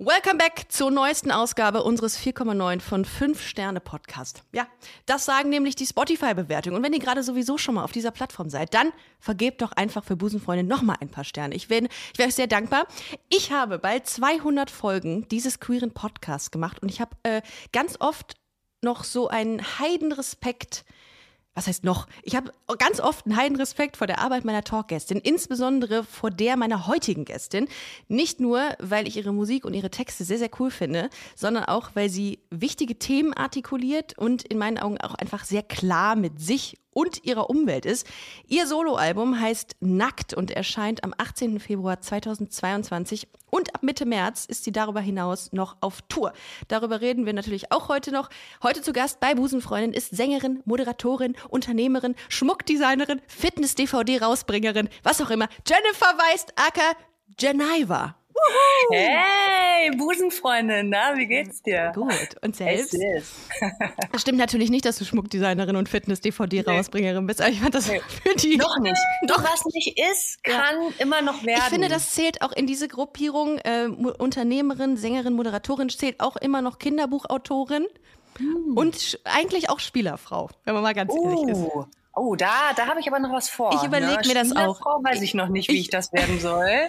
[0.00, 4.44] Welcome back zur neuesten Ausgabe unseres 4,9 von 5 Sterne Podcast.
[4.52, 4.68] Ja,
[5.06, 6.76] das sagen nämlich die Spotify-Bewertungen.
[6.76, 10.04] Und wenn ihr gerade sowieso schon mal auf dieser Plattform seid, dann vergebt doch einfach
[10.04, 11.56] für Busenfreunde nochmal ein paar Sterne.
[11.56, 12.86] Ich wäre ich wär euch sehr dankbar.
[13.28, 17.42] Ich habe bald 200 Folgen dieses queeren Podcasts gemacht und ich habe äh,
[17.72, 18.36] ganz oft
[18.82, 20.84] noch so einen Heidenrespekt
[21.58, 22.06] was heißt noch?
[22.22, 26.56] Ich habe ganz oft einen heiden Respekt vor der Arbeit meiner Talkgästin, insbesondere vor der
[26.56, 27.66] meiner heutigen Gästin.
[28.06, 31.90] Nicht nur, weil ich ihre Musik und ihre Texte sehr, sehr cool finde, sondern auch,
[31.94, 36.78] weil sie wichtige Themen artikuliert und in meinen Augen auch einfach sehr klar mit sich
[36.98, 38.08] und ihrer Umwelt ist.
[38.48, 41.60] Ihr Soloalbum heißt Nackt und erscheint am 18.
[41.60, 46.32] Februar 2022 und ab Mitte März ist sie darüber hinaus noch auf Tour.
[46.66, 48.30] Darüber reden wir natürlich auch heute noch.
[48.64, 55.48] Heute zu Gast bei Busenfreundin ist Sängerin, Moderatorin, Unternehmerin, Schmuckdesignerin, Fitness-DVD-Rausbringerin, was auch immer.
[55.64, 56.96] Jennifer Weist, aka
[57.36, 58.17] Geneva.
[58.90, 61.92] Hey, Busenfreundin, na, wie geht's dir?
[61.94, 62.36] Gut.
[62.42, 62.96] Und selbst?
[64.12, 68.00] Es stimmt natürlich nicht, dass du Schmuckdesignerin und Fitness-DVD-Rausbringerin bist, aber ich fand das nee.
[68.22, 68.56] für die.
[68.56, 69.00] Noch nicht.
[69.26, 70.90] Doch, was nicht ist, kann ja.
[70.98, 71.60] immer noch werden.
[71.62, 76.62] Ich finde, das zählt auch in diese Gruppierung äh, Unternehmerin, Sängerin, Moderatorin, zählt auch immer
[76.62, 77.86] noch Kinderbuchautorin.
[78.38, 78.76] Hm.
[78.76, 81.24] Und eigentlich auch Spielerfrau, wenn man mal ganz oh.
[81.24, 81.88] ehrlich ist.
[82.18, 82.34] Oh.
[82.34, 83.72] Da, da habe ich aber noch was vor.
[83.74, 84.28] Ich überlege ne?
[84.28, 84.78] mir das auch.
[84.78, 86.88] Frau weiß ich noch nicht, wie ich, ich das werden soll.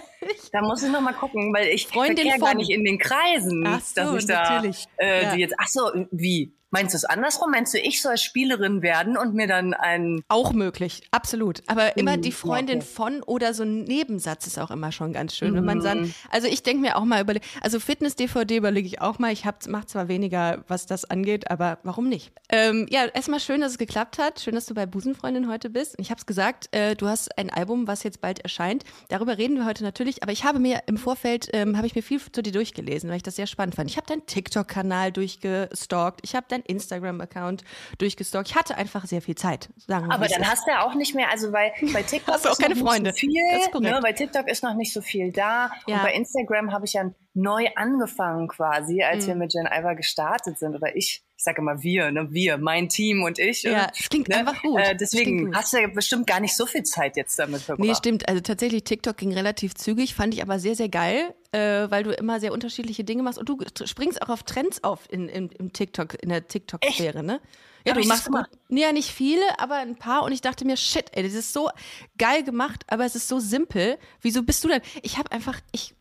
[0.52, 3.64] da muss ich noch mal gucken, weil ich Freundin verkehre gar nicht in den Kreisen,
[3.66, 4.86] ach so, dass ich da natürlich.
[4.96, 5.34] Äh, ja.
[5.34, 5.54] jetzt.
[5.58, 6.52] Ach so, wie?
[6.72, 7.50] Meinst du es andersrum?
[7.50, 10.22] Meinst du, ich soll Spielerin werden und mir dann ein.
[10.28, 11.62] Auch möglich, absolut.
[11.66, 15.50] Aber immer die Freundin von oder so ein Nebensatz ist auch immer schon ganz schön.
[15.50, 15.56] Mhm.
[15.56, 16.14] Wenn man dann, mhm.
[16.30, 19.32] also ich denke mir auch mal über, also Fitness-DVD überlege ich auch mal.
[19.32, 22.32] Ich mache zwar weniger, was das angeht, aber warum nicht?
[22.50, 24.38] Ähm, ja, erstmal schön, dass es geklappt hat.
[24.38, 25.96] Schön, dass du bei Busenfreundin heute bist.
[25.98, 28.84] Ich habe es gesagt, äh, du hast ein Album, was jetzt bald erscheint.
[29.08, 30.22] Darüber reden wir heute natürlich.
[30.22, 33.16] Aber ich habe mir im Vorfeld, ähm, habe ich mir viel zu dir durchgelesen, weil
[33.16, 33.90] ich das sehr spannend fand.
[33.90, 36.20] Ich habe deinen TikTok-Kanal durchgestalkt.
[36.22, 37.64] Ich habe dein deinen Instagram-Account
[37.98, 38.50] durchgestalkt.
[38.50, 39.70] Ich hatte einfach sehr viel Zeit.
[39.76, 42.50] Sagen Aber dann hast du ja auch nicht mehr, also bei, bei TikTok hast du
[42.50, 43.12] auch keine Freunde.
[43.12, 45.70] So viel, ne, bei TikTok ist noch nicht so viel da.
[45.86, 45.96] Ja.
[45.96, 49.28] Und bei Instagram habe ich ja neu angefangen quasi, als mhm.
[49.28, 50.74] wir mit Jen Iver gestartet sind.
[50.74, 53.62] Oder ich, ich sage immer wir, ne, wir, mein Team und ich.
[53.62, 54.80] Ja, und, klingt ne, einfach gut.
[54.80, 55.54] Äh, deswegen gut.
[55.54, 57.86] hast du ja bestimmt gar nicht so viel Zeit jetzt damit verbracht.
[57.86, 58.28] Nee, stimmt.
[58.28, 62.12] Also tatsächlich, TikTok ging relativ zügig, fand ich aber sehr, sehr geil, äh, weil du
[62.12, 65.72] immer sehr unterschiedliche Dinge machst und du springst auch auf Trends auf in, in, im
[65.72, 67.40] TikTok, in der TikTok-Sphäre, ne?
[67.86, 68.44] Ja, du machst gut.
[68.68, 70.24] Nee, ja, nicht viele, aber ein paar.
[70.24, 71.70] Und ich dachte mir, shit, ey, das ist so
[72.18, 73.98] geil gemacht, aber es ist so simpel.
[74.20, 74.82] Wieso bist du denn?
[75.02, 75.94] Ich habe einfach, ich,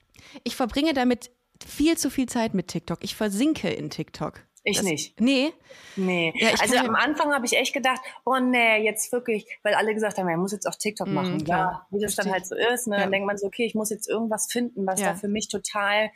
[0.44, 1.32] ich verbringe damit
[1.66, 3.00] viel zu viel Zeit mit TikTok.
[3.04, 4.42] Ich versinke in TikTok.
[4.64, 5.20] Ich das, nicht.
[5.22, 5.54] Nee.
[5.96, 6.34] Nee.
[6.36, 10.18] Ja, also am Anfang habe ich echt gedacht, oh nee, jetzt wirklich, weil alle gesagt
[10.18, 11.44] haben, er muss jetzt auch TikTok mm, machen.
[11.44, 11.88] Klar.
[11.90, 12.88] Ja, wie das dann halt so ist.
[12.88, 12.96] Ne?
[12.96, 13.02] Ja.
[13.04, 16.12] Dann denkt man so, okay, ich muss jetzt irgendwas finden, was da für mich total,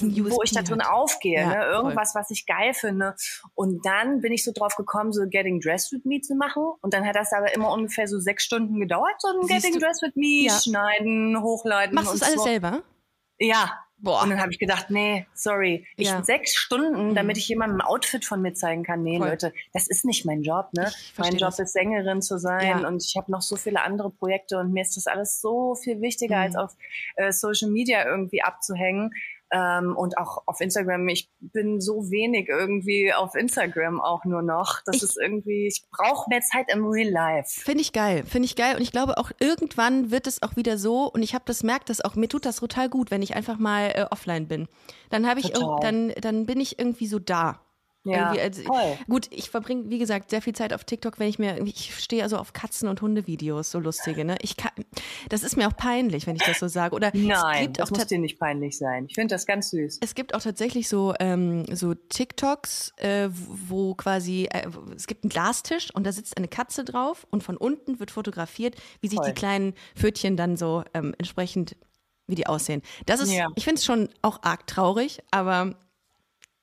[0.00, 0.92] wo ich da drin halt.
[0.92, 1.46] aufgehe.
[1.46, 1.64] ne?
[1.64, 2.20] Irgendwas, voll.
[2.20, 3.16] was ich geil finde.
[3.54, 6.62] Und dann bin ich so drauf gekommen, so Getting Dressed with Me zu machen.
[6.80, 9.80] Und dann hat das aber immer ungefähr so sechs Stunden gedauert, so ein Getting du?
[9.80, 11.94] Dressed with Me, schneiden, hochladen.
[11.94, 12.44] Machst du das alles so.
[12.44, 12.82] selber?
[13.40, 14.22] Ja, Boah.
[14.22, 16.24] Und dann habe ich gedacht, nee, sorry, ich ja.
[16.24, 17.14] sechs Stunden, mhm.
[17.14, 19.02] damit ich jemandem ein Outfit von mir zeigen kann.
[19.02, 19.28] Nee, Voll.
[19.28, 20.90] Leute, das ist nicht mein Job, ne?
[21.18, 21.58] Mein Job das.
[21.58, 22.88] ist Sängerin zu sein ja.
[22.88, 26.00] und ich habe noch so viele andere Projekte und mir ist das alles so viel
[26.00, 26.42] wichtiger, mhm.
[26.42, 26.76] als auf
[27.16, 29.12] äh, Social Media irgendwie abzuhängen.
[29.52, 31.08] Ähm, und auch auf Instagram.
[31.08, 34.80] Ich bin so wenig irgendwie auf Instagram auch nur noch.
[34.86, 37.60] Das ich, ist irgendwie, ich brauche mehr Zeit im Real Life.
[37.60, 38.76] Finde ich geil, finde ich geil.
[38.76, 41.06] Und ich glaube auch irgendwann wird es auch wieder so.
[41.06, 42.14] Und ich habe das merkt das auch.
[42.14, 44.68] Mir tut das total gut, wenn ich einfach mal äh, offline bin.
[45.10, 47.60] Dann habe ich, dann, dann bin ich irgendwie so da.
[48.04, 48.96] Ja, also, voll.
[49.08, 52.22] Gut, ich verbringe, wie gesagt, sehr viel Zeit auf TikTok, wenn ich mir, ich stehe
[52.22, 54.36] also auf Katzen- und Hundevideos, so lustige, ne?
[54.40, 54.72] Ich kann,
[55.28, 56.94] das ist mir auch peinlich, wenn ich das so sage.
[56.94, 59.04] Oder Nein, das muss dir nicht peinlich sein.
[59.08, 59.98] Ich finde das ganz süß.
[60.00, 65.30] Es gibt auch tatsächlich so, ähm, so TikToks, äh, wo quasi, äh, es gibt einen
[65.30, 69.28] Glastisch und da sitzt eine Katze drauf und von unten wird fotografiert, wie sich voll.
[69.28, 71.76] die kleinen Pfötchen dann so ähm, entsprechend,
[72.26, 72.80] wie die aussehen.
[73.04, 73.48] Das ist, ja.
[73.56, 75.74] ich finde es schon auch arg traurig, aber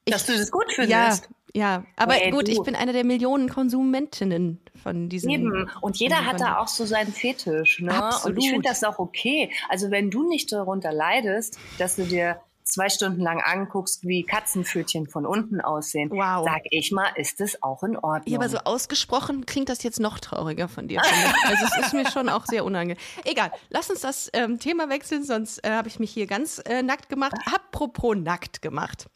[0.07, 1.29] ich, Dass du das gut findest.
[1.53, 1.83] Ja, ja.
[1.97, 2.51] Aber hey, gut, du.
[2.51, 5.29] ich bin eine der Millionen Konsumentinnen von diesen.
[5.29, 5.69] Eben.
[5.81, 7.81] Und jeder hat da auch so seinen Fetisch.
[7.81, 7.91] Ne?
[7.91, 8.37] Absolut.
[8.37, 9.51] Und ich finde das auch okay.
[9.67, 15.07] Also wenn du nicht darunter leidest, dass du dir zwei Stunden lang anguckst, wie Katzenpfötchen
[15.07, 16.45] von unten aussehen, wow.
[16.45, 18.27] sag ich mal, ist es auch in Ordnung.
[18.27, 21.01] Ja, aber so ausgesprochen klingt das jetzt noch trauriger von dir.
[21.45, 23.01] also es ist mir schon auch sehr unangenehm.
[23.25, 26.81] Egal, lass uns das ähm, Thema wechseln, sonst äh, habe ich mich hier ganz äh,
[26.81, 27.35] nackt gemacht.
[27.53, 29.07] Apropos nackt gemacht.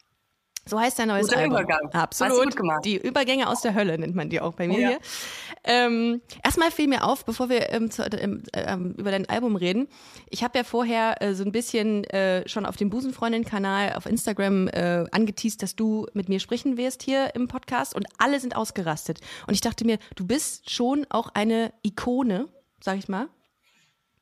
[0.72, 1.58] So heißt dein neues Guter Album.
[1.58, 1.92] Übergang.
[1.92, 2.56] Absolut.
[2.86, 4.88] Die Übergänge aus der Hölle nennt man die auch bei mir ja.
[4.88, 5.00] hier.
[5.66, 9.90] Ähm, erstmal fiel mir auf, bevor wir ähm, zu, ähm, ähm über dein Album reden.
[10.30, 14.70] Ich habe ja vorher äh, so ein bisschen äh, schon auf dem Busenfreundin-Kanal auf Instagram
[14.70, 19.20] äh, angeteased, dass du mit mir sprechen wirst hier im Podcast und alle sind ausgerastet.
[19.48, 22.48] Und ich dachte mir, du bist schon auch eine Ikone,
[22.80, 23.28] sag ich mal,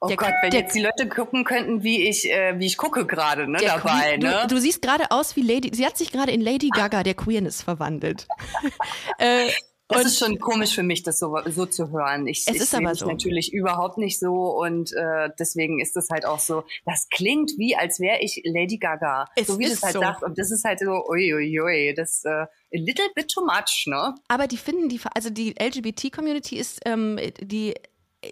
[0.01, 2.77] Oh der, Gott, wenn der, jetzt die Leute gucken könnten, wie ich, äh, wie ich
[2.77, 4.47] gucke gerade, ne, dabei, du, ne?
[4.49, 7.61] Du, siehst gerade aus wie Lady, sie hat sich gerade in Lady Gaga der Queerness
[7.61, 8.25] verwandelt.
[9.17, 9.49] äh,
[9.89, 12.27] das ist schon komisch für mich, das so, so zu hören.
[12.27, 13.07] Ich, es ich ist aber so.
[13.07, 16.63] natürlich überhaupt nicht so und äh, deswegen ist es halt auch so.
[16.85, 19.99] Das klingt wie, als wäre ich Lady Gaga, es so wie du es halt so.
[19.99, 20.23] sagst.
[20.23, 23.85] Und das ist halt so, uiuiui, ui, ui, das äh, a little bit too much,
[23.87, 24.13] ne?
[24.27, 27.73] Aber die finden die, also die LGBT-Community ist ähm, die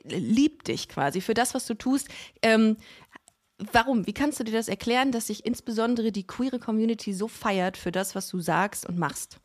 [0.04, 2.10] liebt dich quasi für das, was du tust.
[2.42, 2.78] Ähm,
[3.72, 4.06] warum?
[4.08, 7.92] Wie kannst du dir das erklären, dass sich insbesondere die queere Community so feiert für
[7.92, 9.40] das, was du sagst und machst?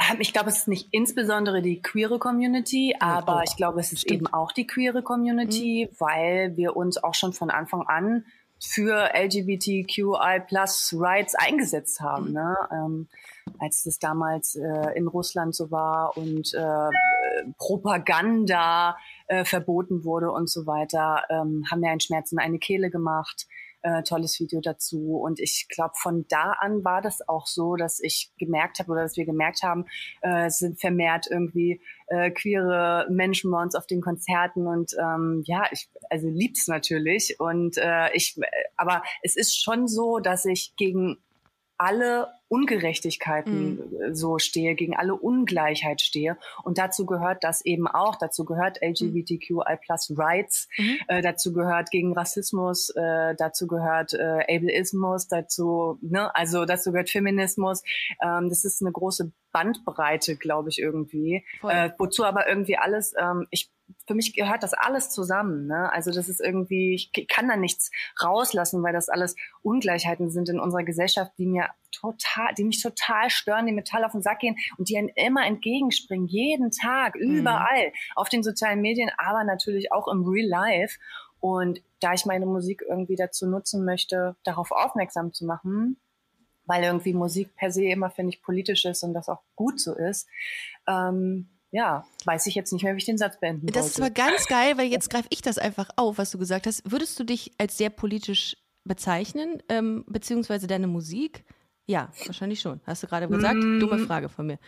[0.00, 3.92] Ähm, ich glaube, es ist nicht insbesondere die queere Community, aber oh, ich glaube, es
[3.92, 4.22] ist stimmt.
[4.22, 5.96] eben auch die queere Community, mhm.
[5.98, 8.24] weil wir uns auch schon von Anfang an
[8.58, 12.28] für LGBTQI plus Rights eingesetzt haben.
[12.28, 12.32] Mhm.
[12.32, 12.56] Ne?
[12.72, 13.08] Ähm,
[13.58, 16.90] als es damals äh, in Russland so war und äh,
[17.58, 18.96] Propaganda
[19.26, 23.46] äh, verboten wurde und so weiter, ähm, haben wir Schmerz in eine Kehle gemacht.
[23.86, 25.18] Äh, tolles Video dazu.
[25.18, 29.02] Und ich glaube, von da an war das auch so, dass ich gemerkt habe oder
[29.02, 29.84] dass wir gemerkt haben,
[30.22, 35.42] äh, es sind vermehrt irgendwie äh, queere Menschen bei uns auf den Konzerten und ähm,
[35.44, 38.40] ja, ich also lieb's natürlich und äh, ich,
[38.78, 41.18] aber es ist schon so, dass ich gegen
[41.78, 44.14] alle Ungerechtigkeiten mhm.
[44.14, 46.38] so stehe, gegen alle Ungleichheit stehe.
[46.62, 48.16] Und dazu gehört das eben auch.
[48.16, 50.68] Dazu gehört LGBTQI plus Rights.
[50.78, 50.98] Mhm.
[51.08, 52.90] Äh, dazu gehört gegen Rassismus.
[52.90, 55.26] Äh, dazu gehört äh, Ableismus.
[55.26, 57.82] Dazu, ne, also dazu gehört Feminismus.
[58.22, 61.44] Ähm, das ist eine große Bandbreite, glaube ich, irgendwie.
[61.62, 63.70] Äh, wozu aber irgendwie alles, ähm, ich
[64.06, 65.66] für mich gehört das alles zusammen.
[65.66, 65.90] Ne?
[65.92, 67.90] Also das ist irgendwie, ich kann da nichts
[68.22, 73.30] rauslassen, weil das alles Ungleichheiten sind in unserer Gesellschaft, die mir total, die mich total
[73.30, 77.38] stören, die Metall auf den Sack gehen und die immer entgegenspringen, jeden Tag, mhm.
[77.38, 80.98] überall, auf den sozialen Medien, aber natürlich auch im Real Life.
[81.40, 85.98] Und da ich meine Musik irgendwie dazu nutzen möchte, darauf aufmerksam zu machen,
[86.66, 89.94] weil irgendwie Musik per se immer, finde ich, politisch ist und das auch gut so
[89.94, 90.26] ist,
[90.86, 94.10] ähm, ja, weiß ich jetzt nicht mehr, wie ich den Satz beenden Das ist aber
[94.10, 96.88] ganz geil, weil jetzt greife ich das einfach auf, was du gesagt hast.
[96.88, 101.44] Würdest du dich als sehr politisch bezeichnen, ähm, beziehungsweise deine Musik?
[101.86, 102.80] Ja, wahrscheinlich schon.
[102.86, 103.56] Hast du gerade gesagt?
[103.56, 103.80] Mm.
[103.80, 104.58] Dumme Frage von mir.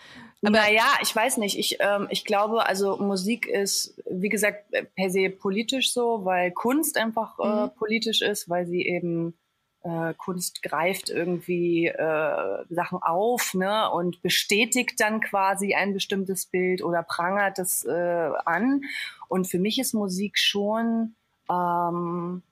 [0.42, 1.56] Aber naja, ich weiß nicht.
[1.56, 4.64] Ich, ähm, ich glaube, also Musik ist, wie gesagt,
[4.96, 7.70] per se politisch so, weil Kunst einfach äh, mhm.
[7.76, 9.38] politisch ist, weil sie eben
[9.86, 16.82] äh, Kunst greift irgendwie äh, Sachen auf ne, und bestätigt dann quasi ein bestimmtes Bild
[16.82, 18.82] oder prangert es äh, an.
[19.28, 21.14] Und für mich ist Musik schon
[21.48, 22.42] ähm,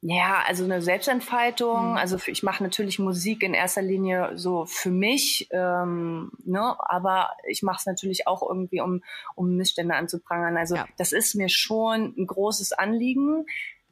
[0.00, 1.92] ja, also eine Selbstentfaltung.
[1.92, 1.96] Mhm.
[1.96, 7.62] Also ich mache natürlich Musik in erster Linie so für mich, ähm, ne, aber ich
[7.62, 9.02] mache es natürlich auch irgendwie, um,
[9.34, 10.56] um Missstände anzuprangern.
[10.56, 10.86] Also ja.
[10.98, 13.44] das ist mir schon ein großes Anliegen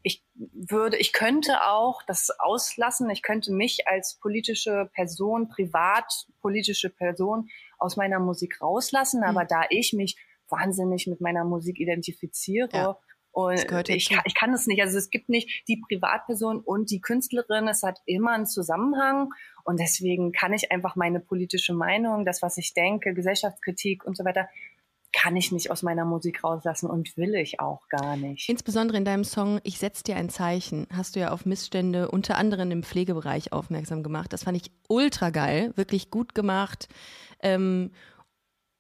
[0.06, 3.10] ich würde, ich könnte auch das auslassen.
[3.10, 9.24] Ich könnte mich als politische Person, privat politische Person aus meiner Musik rauslassen.
[9.24, 9.48] Aber mhm.
[9.48, 10.16] da ich mich
[10.48, 12.96] wahnsinnig mit meiner Musik identifiziere, ja.
[13.32, 14.80] Und ich, ich kann es nicht.
[14.80, 17.68] Also es gibt nicht die Privatperson und die Künstlerin.
[17.68, 19.30] Es hat immer einen Zusammenhang.
[19.62, 24.24] Und deswegen kann ich einfach meine politische Meinung, das, was ich denke, Gesellschaftskritik und so
[24.24, 24.48] weiter,
[25.16, 28.50] kann ich nicht aus meiner Musik rauslassen und will ich auch gar nicht.
[28.50, 32.36] Insbesondere in deinem Song Ich setz dir ein Zeichen hast du ja auf Missstände unter
[32.36, 34.32] anderem im Pflegebereich aufmerksam gemacht.
[34.34, 36.88] Das fand ich ultra geil, wirklich gut gemacht.
[37.40, 37.92] Ähm,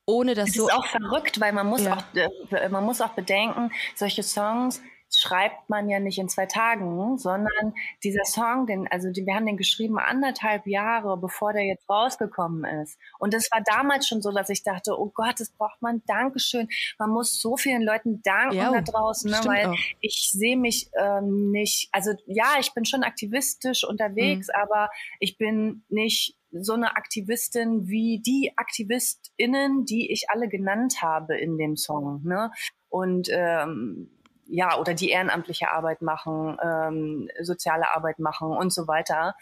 [0.04, 0.68] ohne dass das so.
[0.68, 1.96] ist auch verrückt, weil man muss ja.
[1.96, 7.18] auch, äh, man muss auch bedenken, solche Songs schreibt man ja nicht in zwei Tagen,
[7.18, 11.88] sondern dieser Song, den, also die, wir haben den geschrieben anderthalb Jahre, bevor der jetzt
[11.88, 12.98] rausgekommen ist.
[13.18, 16.68] Und es war damals schon so, dass ich dachte, oh Gott, das braucht man Dankeschön.
[16.98, 19.78] Man muss so vielen Leuten danken ja, da draußen, ne, weil auch.
[20.00, 24.62] ich sehe mich ähm, nicht, also ja, ich bin schon aktivistisch unterwegs, mhm.
[24.62, 31.36] aber ich bin nicht so eine Aktivistin wie die AktivistInnen, die ich alle genannt habe
[31.36, 32.22] in dem Song.
[32.24, 32.50] Ne?
[32.88, 34.10] Und ähm,
[34.48, 39.34] ja, oder die ehrenamtliche Arbeit machen, ähm, soziale Arbeit machen und so weiter.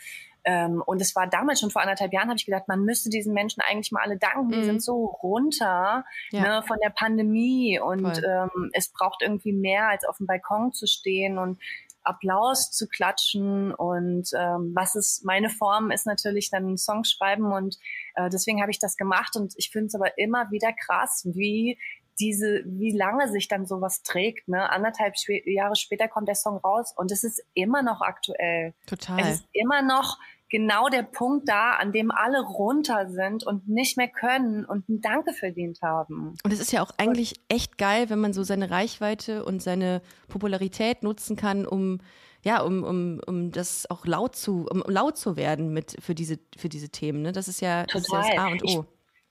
[0.46, 3.32] Ähm, und es war damals schon vor anderthalb Jahren, habe ich gedacht, man müsste diesen
[3.32, 4.50] Menschen eigentlich mal alle danken.
[4.50, 4.64] Die mhm.
[4.64, 6.42] sind so runter ja.
[6.42, 10.86] ne, von der Pandemie und ähm, es braucht irgendwie mehr, als auf dem Balkon zu
[10.86, 11.58] stehen und
[12.02, 13.72] Applaus zu klatschen.
[13.72, 17.78] Und ähm, was ist meine Form, ist natürlich dann Songs schreiben und
[18.14, 21.78] äh, deswegen habe ich das gemacht und ich finde es aber immer wieder krass, wie
[22.20, 24.70] diese, wie lange sich dann sowas trägt, ne?
[24.70, 25.14] Anderthalb
[25.46, 28.74] Jahre später kommt der Song raus und es ist immer noch aktuell.
[28.86, 29.20] Total.
[29.20, 30.18] Es ist immer noch
[30.48, 35.00] genau der Punkt da, an dem alle runter sind und nicht mehr können und ein
[35.00, 36.36] Danke verdient haben.
[36.44, 40.00] Und es ist ja auch eigentlich echt geil, wenn man so seine Reichweite und seine
[40.28, 42.00] Popularität nutzen kann, um
[42.44, 46.38] ja, um, um, um das auch laut zu, um laut zu werden mit für diese,
[46.56, 47.22] für diese Themen.
[47.22, 47.32] Ne?
[47.32, 48.66] Das ist ja, das, ist ja das A und O.
[48.66, 48.78] Ich,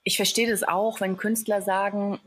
[0.04, 2.20] ich verstehe das auch, wenn Künstler sagen,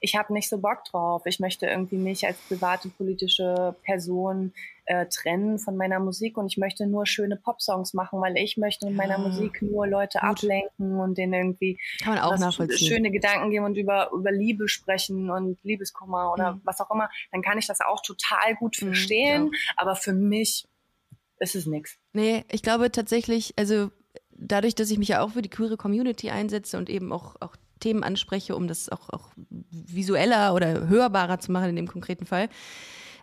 [0.00, 1.22] ich habe nicht so Bock drauf.
[1.26, 4.52] Ich möchte irgendwie mich als private politische Person
[4.86, 8.86] äh, trennen von meiner Musik und ich möchte nur schöne Popsongs machen, weil ich möchte
[8.86, 10.28] mit meiner ah, Musik nur Leute gut.
[10.28, 12.88] ablenken und denen irgendwie Kann man auch nachvollziehen.
[12.88, 16.60] schöne Gedanken geben und über, über Liebe sprechen und Liebeskummer oder mhm.
[16.64, 17.10] was auch immer.
[17.30, 19.44] Dann kann ich das auch total gut mhm, verstehen.
[19.44, 20.66] Mhm, aber für mich
[21.38, 21.96] ist es nichts.
[22.12, 23.90] Nee, ich glaube tatsächlich, also
[24.30, 27.54] dadurch, dass ich mich ja auch für die queere Community einsetze und eben auch, auch
[27.80, 29.30] Themen anspreche, um das auch, auch
[29.70, 32.48] visueller oder hörbarer zu machen in dem konkreten Fall.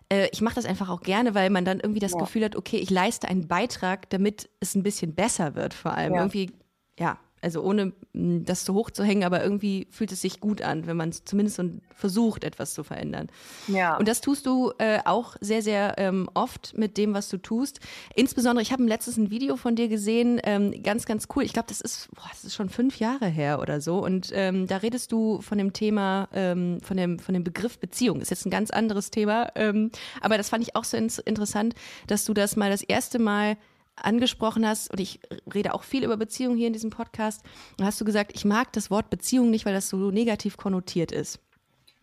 [0.08, 2.18] Äh, ich mache das einfach auch gerne, weil man dann irgendwie das ja.
[2.18, 6.14] Gefühl hat, okay, ich leiste einen Beitrag, damit es ein bisschen besser wird, vor allem.
[6.14, 6.20] Ja.
[6.20, 6.52] Irgendwie,
[6.98, 10.62] ja, also ohne mm, das zu hoch zu hängen, aber irgendwie fühlt es sich gut
[10.62, 11.60] an, wenn man zumindest
[11.94, 13.28] versucht, etwas zu verändern.
[13.66, 13.96] Ja.
[13.96, 17.80] Und das tust du äh, auch sehr, sehr ähm, oft mit dem, was du tust.
[18.14, 21.42] Insbesondere, ich habe letztes ein Video von dir gesehen, ähm, ganz, ganz cool.
[21.42, 24.02] Ich glaube, das ist, boah, das ist schon fünf Jahre her oder so.
[24.04, 28.20] Und ähm, da redest du von dem Thema, ähm, von, dem, von dem Begriff Beziehung.
[28.20, 29.50] Ist jetzt ein ganz anderes Thema.
[29.54, 29.90] Ähm,
[30.20, 31.74] aber das fand ich auch so in interessant,
[32.06, 33.56] dass du das mal das erste Mal
[34.02, 35.20] angesprochen hast, und ich
[35.52, 37.42] rede auch viel über Beziehungen hier in diesem Podcast,
[37.80, 41.40] hast du gesagt, ich mag das Wort Beziehung nicht, weil das so negativ konnotiert ist.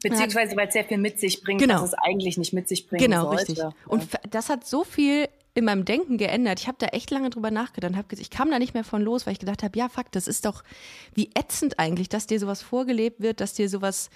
[0.02, 1.82] Beziehungsweise, weil es sehr viel mit sich bringt, genau.
[1.82, 3.52] was es eigentlich nicht mit sich bringen genau, sollte.
[3.52, 3.66] Richtig.
[3.88, 6.60] Und das hat so viel in meinem Denken geändert.
[6.60, 7.96] Ich habe da echt lange drüber nachgedacht.
[7.96, 10.28] Hab, ich kam da nicht mehr von los, weil ich gedacht habe, ja, fuck, das
[10.28, 10.64] ist doch
[11.14, 14.10] wie ätzend eigentlich, dass dir sowas vorgelebt wird, dass dir sowas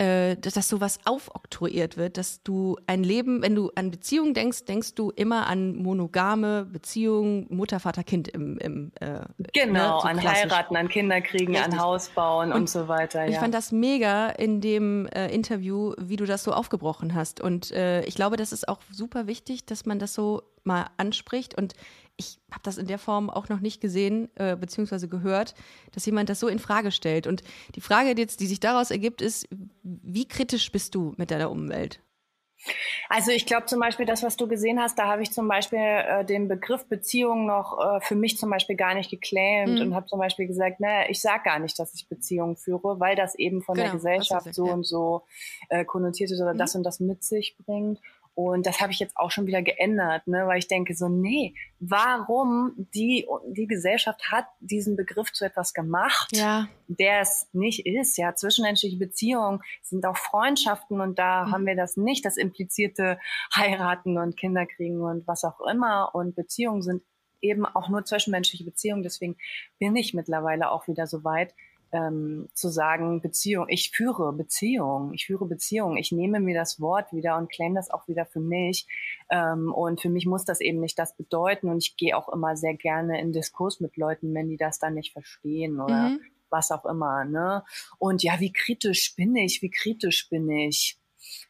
[0.00, 4.64] äh, dass, dass sowas aufoktroyiert wird, dass du ein Leben, wenn du an Beziehungen denkst,
[4.64, 9.20] denkst du immer an monogame Beziehungen, Mutter, Vater, Kind im, im äh,
[9.52, 11.74] Genau, ne, so an heiraten, an Kinder kriegen, Richtig.
[11.74, 13.24] an Haus bauen und, und, so weiter.
[13.24, 13.30] Ja.
[13.30, 17.42] Ich fand das mega in dem äh, Interview, wie du das so aufgebrochen hast.
[17.42, 21.58] Und äh, ich glaube, das ist auch super wichtig, dass man das so mal anspricht.
[21.58, 21.74] Und
[22.20, 25.08] ich habe das in der Form auch noch nicht gesehen äh, bzw.
[25.08, 25.54] gehört,
[25.92, 27.26] dass jemand das so in Frage stellt.
[27.26, 27.42] Und
[27.74, 29.48] die Frage jetzt, die sich daraus ergibt, ist,
[29.82, 32.00] wie kritisch bist du mit deiner Umwelt?
[33.08, 35.78] Also ich glaube zum Beispiel, das, was du gesehen hast, da habe ich zum Beispiel
[35.78, 39.86] äh, den Begriff Beziehung noch äh, für mich zum Beispiel gar nicht geclaimed mhm.
[39.86, 43.16] und habe zum Beispiel gesagt, naja, ich sage gar nicht, dass ich Beziehungen führe, weil
[43.16, 44.74] das eben von genau, der Gesellschaft so ja.
[44.74, 45.22] und so
[45.70, 46.58] äh, konnotiert ist oder mhm.
[46.58, 47.98] das und das mit sich bringt.
[48.42, 51.54] Und das habe ich jetzt auch schon wieder geändert, ne, weil ich denke so, nee,
[51.78, 56.66] warum die, die Gesellschaft hat diesen Begriff zu etwas gemacht, ja.
[56.88, 58.16] der es nicht ist.
[58.16, 61.52] Ja, zwischenmenschliche Beziehungen sind auch Freundschaften und da mhm.
[61.52, 63.18] haben wir das nicht, das implizierte
[63.54, 66.14] Heiraten und Kinderkriegen und was auch immer.
[66.14, 67.02] Und Beziehungen sind
[67.42, 69.02] eben auch nur zwischenmenschliche Beziehungen.
[69.02, 69.36] Deswegen
[69.78, 71.54] bin ich mittlerweile auch wieder so weit,
[71.92, 77.12] ähm, zu sagen, Beziehung, ich führe Beziehung, ich führe Beziehung, ich nehme mir das Wort
[77.12, 78.86] wieder und claim das auch wieder für mich.
[79.30, 81.68] Ähm, und für mich muss das eben nicht das bedeuten.
[81.68, 84.94] Und ich gehe auch immer sehr gerne in Diskurs mit Leuten, wenn die das dann
[84.94, 86.20] nicht verstehen oder mhm.
[86.48, 87.24] was auch immer.
[87.24, 87.64] Ne?
[87.98, 89.62] Und ja, wie kritisch bin ich?
[89.62, 90.96] Wie kritisch bin ich?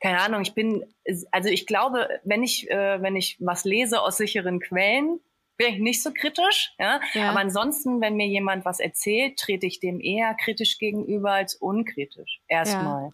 [0.01, 0.85] Keine Ahnung, ich bin,
[1.31, 5.21] also ich glaube, wenn ich, äh, wenn ich was lese aus sicheren Quellen,
[5.61, 6.73] bin ich nicht so kritisch.
[6.79, 7.01] Ja?
[7.13, 7.31] ja?
[7.31, 12.41] Aber ansonsten, wenn mir jemand was erzählt, trete ich dem eher kritisch gegenüber als unkritisch.
[12.49, 13.05] Erstmal.
[13.05, 13.13] Ja.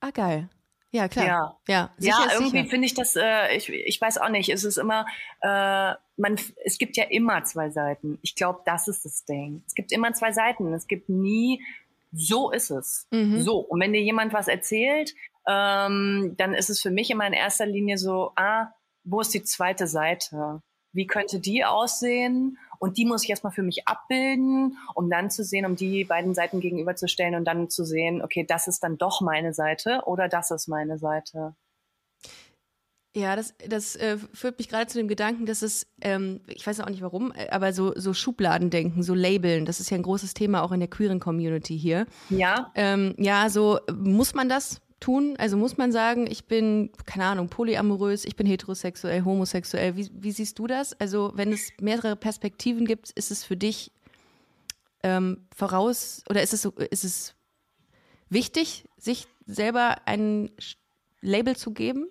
[0.00, 0.48] Ah, geil.
[0.90, 1.24] Ja, klar.
[1.24, 4.76] Ja, ja, ja irgendwie finde ich das, äh, ich, ich weiß auch nicht, es ist
[4.76, 5.06] immer,
[5.40, 8.18] äh, man, es gibt ja immer zwei Seiten.
[8.22, 9.62] Ich glaube, das ist das Ding.
[9.68, 10.74] Es gibt immer zwei Seiten.
[10.74, 11.62] Es gibt nie,
[12.10, 13.06] so ist es.
[13.12, 13.40] Mhm.
[13.40, 13.58] So.
[13.58, 15.14] Und wenn dir jemand was erzählt,
[15.46, 18.72] ähm, dann ist es für mich immer in erster Linie so, ah,
[19.04, 20.60] wo ist die zweite Seite?
[20.92, 22.58] Wie könnte die aussehen?
[22.78, 26.34] Und die muss ich erstmal für mich abbilden, um dann zu sehen, um die beiden
[26.34, 30.50] Seiten gegenüberzustellen und dann zu sehen, okay, das ist dann doch meine Seite oder das
[30.50, 31.54] ist meine Seite.
[33.14, 36.78] Ja, das, das äh, führt mich gerade zu dem Gedanken, dass es, ähm, ich weiß
[36.80, 40.32] auch nicht warum, äh, aber so, so Schubladendenken, so Labeln, das ist ja ein großes
[40.32, 42.06] Thema auch in der queeren Community hier.
[42.28, 42.70] Ja.
[42.76, 44.80] Ähm, ja, so muss man das?
[45.00, 45.34] Tun?
[45.38, 49.96] Also muss man sagen, ich bin, keine Ahnung, polyamorös, ich bin heterosexuell, homosexuell.
[49.96, 50.98] Wie, wie siehst du das?
[51.00, 53.90] Also wenn es mehrere Perspektiven gibt, ist es für dich
[55.02, 57.34] ähm, voraus oder ist es, ist es
[58.28, 60.50] wichtig, sich selber ein
[61.20, 62.06] Label zu geben?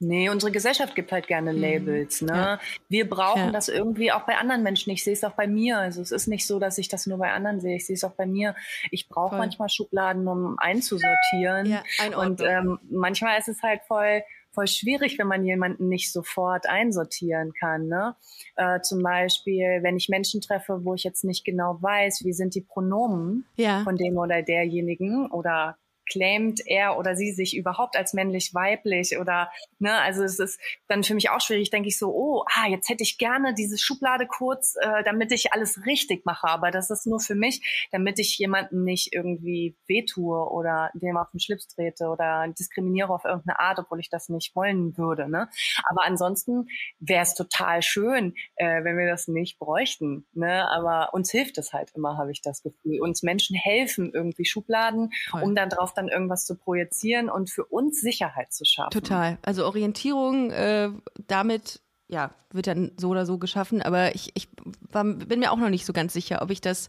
[0.00, 1.60] Nee, unsere Gesellschaft gibt halt gerne mhm.
[1.60, 2.22] Labels.
[2.22, 2.32] Ne?
[2.32, 2.60] Ja.
[2.88, 3.50] Wir brauchen ja.
[3.50, 4.90] das irgendwie auch bei anderen Menschen.
[4.90, 5.78] Ich sehe es auch bei mir.
[5.78, 7.76] Also es ist nicht so, dass ich das nur bei anderen sehe.
[7.76, 8.54] Ich sehe es auch bei mir.
[8.90, 11.66] Ich brauche manchmal Schubladen, um einzusortieren.
[11.66, 11.82] Ja,
[12.18, 14.22] Und ähm, manchmal ist es halt voll
[14.54, 17.88] voll schwierig, wenn man jemanden nicht sofort einsortieren kann.
[17.88, 18.14] Ne?
[18.56, 22.54] Äh, zum Beispiel, wenn ich Menschen treffe, wo ich jetzt nicht genau weiß, wie sind
[22.54, 23.82] die Pronomen ja.
[23.82, 30.00] von dem oder derjenigen oder claimt er oder sie sich überhaupt als männlich-weiblich oder, ne,
[30.00, 33.02] also es ist dann für mich auch schwierig, denke ich so, oh, ah, jetzt hätte
[33.02, 37.20] ich gerne diese Schublade kurz, äh, damit ich alles richtig mache, aber das ist nur
[37.20, 42.46] für mich, damit ich jemanden nicht irgendwie wehtue oder dem auf den Schlips trete oder
[42.58, 45.48] diskriminiere auf irgendeine Art, obwohl ich das nicht wollen würde, ne,
[45.88, 46.68] aber ansonsten
[47.00, 51.72] wäre es total schön, äh, wenn wir das nicht bräuchten, ne, aber uns hilft es
[51.72, 55.42] halt immer, habe ich das Gefühl, uns Menschen helfen irgendwie Schubladen, Voll.
[55.42, 58.90] um dann drauf dann irgendwas zu projizieren und für uns Sicherheit zu schaffen.
[58.90, 59.38] Total.
[59.42, 60.90] Also Orientierung äh,
[61.26, 64.48] damit ja, wird dann so oder so geschaffen, aber ich, ich
[64.92, 66.88] war, bin mir auch noch nicht so ganz sicher, ob ich das,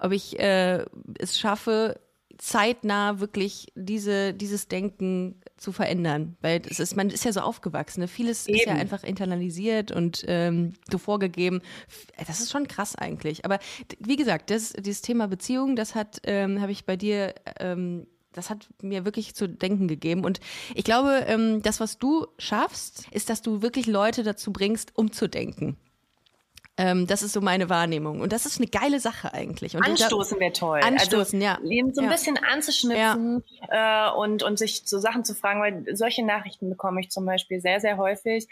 [0.00, 0.84] ob ich äh,
[1.18, 2.00] es schaffe,
[2.38, 6.36] zeitnah wirklich diese, dieses Denken zu verändern.
[6.40, 8.00] Weil es ist, man ist ja so aufgewachsen.
[8.00, 8.08] Ne?
[8.08, 8.58] Vieles Eben.
[8.58, 11.62] ist ja einfach internalisiert und ähm, so vorgegeben.
[12.16, 13.44] Das ist schon krass eigentlich.
[13.44, 13.58] Aber
[13.98, 18.06] wie gesagt, das, dieses Thema Beziehung, das hat, ähm, habe ich bei dir ähm,
[18.38, 20.24] das hat mir wirklich zu denken gegeben.
[20.24, 20.40] Und
[20.74, 25.76] ich glaube, ähm, das, was du schaffst, ist, dass du wirklich Leute dazu bringst, umzudenken.
[26.78, 28.20] Ähm, das ist so meine Wahrnehmung.
[28.20, 29.76] Und das ist eine geile Sache eigentlich.
[29.76, 30.80] Und anstoßen wäre toll.
[30.80, 31.92] Anstoßen, also, ja.
[31.92, 32.10] so ein ja.
[32.10, 34.10] bisschen anzuschnipsen ja.
[34.10, 37.60] äh, und, und sich so Sachen zu fragen, weil solche Nachrichten bekomme ich zum Beispiel
[37.60, 38.46] sehr, sehr häufig.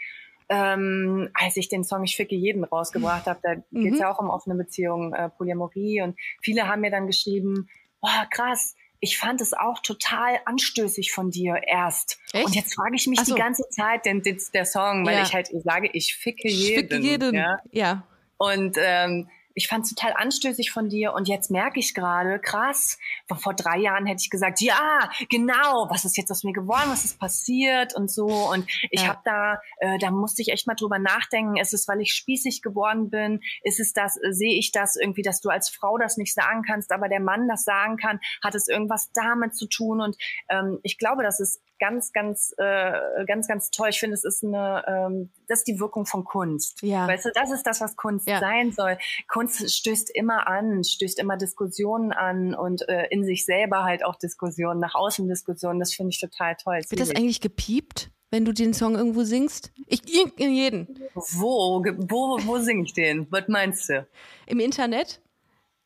[0.49, 3.83] Ähm, als ich den Song Ich ficke jeden rausgebracht habe, da mhm.
[3.83, 7.69] geht es ja auch um offene Beziehungen, äh, Polyamorie und viele haben mir dann geschrieben,
[8.01, 12.19] boah, krass, ich fand es auch total anstößig von dir erst.
[12.33, 12.45] Echt?
[12.45, 13.35] Und jetzt frage ich mich so.
[13.35, 14.21] die ganze Zeit, denn
[14.53, 15.23] der Song, weil ja.
[15.23, 16.85] ich halt sage, ich ficke jeden.
[16.85, 17.35] Ich ficke jeden.
[17.35, 17.57] Ja.
[17.71, 18.03] ja.
[18.37, 22.99] Und ähm, ich fand es total anstößig von dir und jetzt merke ich gerade, krass,
[23.39, 27.05] vor drei Jahren hätte ich gesagt, ja, genau, was ist jetzt aus mir geworden, was
[27.05, 28.27] ist passiert und so.
[28.27, 29.07] Und ich ja.
[29.07, 32.61] habe da, äh, da musste ich echt mal drüber nachdenken, ist es, weil ich spießig
[32.61, 36.17] geworden bin, ist es das, äh, sehe ich das irgendwie, dass du als Frau das
[36.17, 40.01] nicht sagen kannst, aber der Mann das sagen kann, hat es irgendwas damit zu tun?
[40.01, 40.17] Und
[40.49, 43.89] ähm, ich glaube, das ist ganz, ganz, äh, ganz, ganz toll.
[43.89, 46.81] Ich finde, es ist eine, ähm, das ist die Wirkung von Kunst.
[46.81, 47.07] Ja.
[47.07, 48.39] Weißt du, das ist das, was Kunst ja.
[48.39, 48.97] sein soll.
[49.27, 54.15] Kunst stößt immer an, stößt immer Diskussionen an und äh, in sich selber halt auch
[54.15, 55.79] Diskussionen, nach außen Diskussionen.
[55.79, 56.79] Das finde ich total toll.
[56.89, 58.11] Wird das eigentlich gepiept?
[58.29, 59.71] wenn du den Song irgendwo singst?
[59.85, 60.01] Ich
[60.37, 60.99] in jeden.
[61.15, 63.25] Wo, wo, wo singe ich den?
[63.29, 64.05] Was meinst du?
[64.45, 65.21] Im Internet?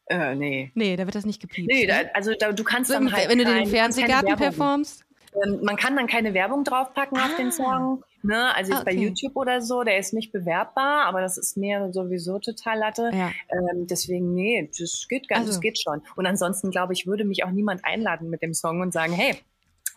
[0.08, 0.71] Äh, nee.
[0.73, 1.69] Nee, da wird das nicht gepiept.
[1.71, 5.06] Nee, da, also da, du kannst so, dann halt Wenn du den im Fernsehgarten performst?
[5.36, 7.26] Ähm, man kann dann keine Werbung draufpacken ah.
[7.26, 7.52] auf den ah.
[7.52, 8.04] Song.
[8.24, 8.56] Ne?
[8.56, 8.96] Also jetzt okay.
[8.96, 13.10] bei YouTube oder so, der ist nicht bewerbbar, aber das ist mir sowieso total Latte.
[13.13, 13.32] Ja.
[13.50, 15.54] Ähm, deswegen, nee, das geht ganz, also.
[15.54, 16.02] das geht schon.
[16.15, 19.36] Und ansonsten, glaube ich, würde mich auch niemand einladen mit dem Song und sagen, hey,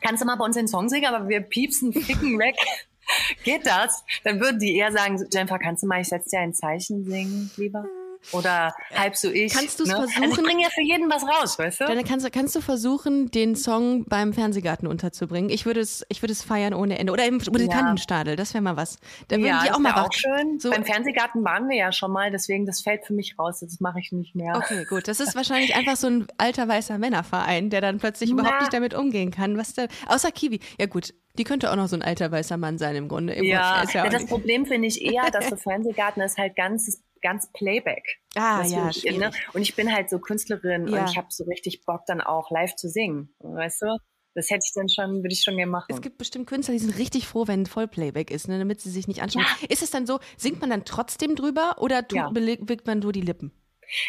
[0.01, 2.57] kannst du mal bei uns den Song singen, aber wir piepsen, ficken weg.
[3.44, 4.05] geht das?
[4.25, 7.51] Dann würden die eher sagen, Jennifer, kannst du mal, ich setze dir ein Zeichen singen,
[7.57, 7.85] lieber?
[8.32, 9.52] Oder halb so ich.
[9.52, 9.96] Kannst du es ne?
[9.96, 10.22] versuchen?
[10.22, 11.84] Also ich bringe ja für jeden was raus, weißt du?
[11.87, 15.50] Dann kannst, kannst du versuchen, den Song beim Fernsehgarten unterzubringen.
[15.50, 17.12] Ich würde es, ich würde es feiern ohne Ende.
[17.12, 18.37] Oder im Musikantenstadel, ja.
[18.37, 18.98] das wäre mal was.
[19.28, 20.58] Da würden ja, die auch mal auch schön.
[20.58, 20.70] So.
[20.70, 23.60] Beim Fernsehgarten waren wir ja schon mal, deswegen das fällt für mich raus.
[23.60, 24.54] Das mache ich nicht mehr.
[24.56, 25.08] Okay, gut.
[25.08, 28.40] Das ist wahrscheinlich einfach so ein alter weißer Männerverein, der dann plötzlich Na.
[28.40, 29.56] überhaupt nicht damit umgehen kann.
[29.56, 30.60] Was da, außer Kiwi.
[30.78, 33.34] Ja gut, die könnte auch noch so ein alter weißer Mann sein im Grunde.
[33.34, 37.50] Im ja, ja, das Problem finde ich eher, dass der Fernsehgarten ist halt ganz ganz
[37.52, 38.20] Playback.
[38.37, 39.32] Ah, ja, ich, ne?
[39.54, 41.00] Und ich bin halt so Künstlerin ja.
[41.00, 43.98] und ich habe so richtig Bock dann auch live zu singen, weißt du?
[44.34, 45.87] Das hätte ich dann schon, würde ich schon gerne machen.
[45.88, 49.06] Es gibt bestimmt Künstler, die sind richtig froh, wenn Vollplayback ist, ne, damit sie sich
[49.06, 49.44] nicht anschauen.
[49.60, 49.68] Ja.
[49.68, 52.30] Ist es dann so, singt man dann trotzdem drüber oder tut, ja.
[52.30, 53.52] bewegt man nur die Lippen?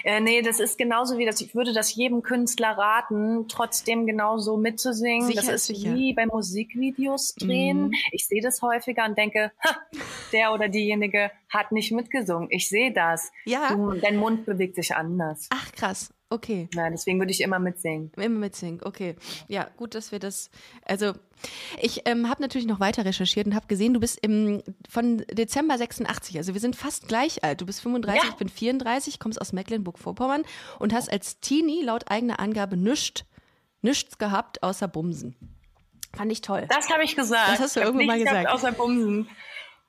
[0.03, 1.41] Äh, nee, das ist genauso wie das.
[1.41, 5.27] Ich würde das jedem Künstler raten, trotzdem genauso mitzusingen.
[5.27, 5.93] Sicher das ist sicher.
[5.95, 7.87] wie bei Musikvideos drehen.
[7.87, 7.93] Mhm.
[8.11, 9.77] Ich sehe das häufiger und denke, ha,
[10.31, 12.47] der oder diejenige hat nicht mitgesungen.
[12.51, 13.31] Ich sehe das.
[13.45, 13.73] Ja.
[13.73, 15.47] Du, dein Mund bewegt sich anders.
[15.51, 16.14] Ach krass.
[16.29, 16.67] Okay.
[16.73, 18.11] Ja, deswegen würde ich immer mitsingen.
[18.17, 19.15] Immer mitsingen, okay.
[19.47, 20.49] Ja, gut, dass wir das.
[20.83, 21.13] Also,
[21.79, 25.77] ich ähm, habe natürlich noch weiter recherchiert und habe gesehen, du bist im, von Dezember
[25.77, 27.61] 86, also wir sind fast gleich alt.
[27.61, 28.29] Du bist 35, ja.
[28.29, 30.43] ich bin 34, kommst aus Mecklenburg-Vorpommern
[30.79, 33.23] und hast als Teenie laut eigener Angabe nichts
[33.85, 35.35] nichts gehabt außer Bumsen.
[36.13, 36.65] Fand ich toll.
[36.69, 37.51] Das habe ich gesagt.
[37.51, 38.49] Das hast du irgendwann mal gesagt.
[38.49, 39.29] Außer Bumsen.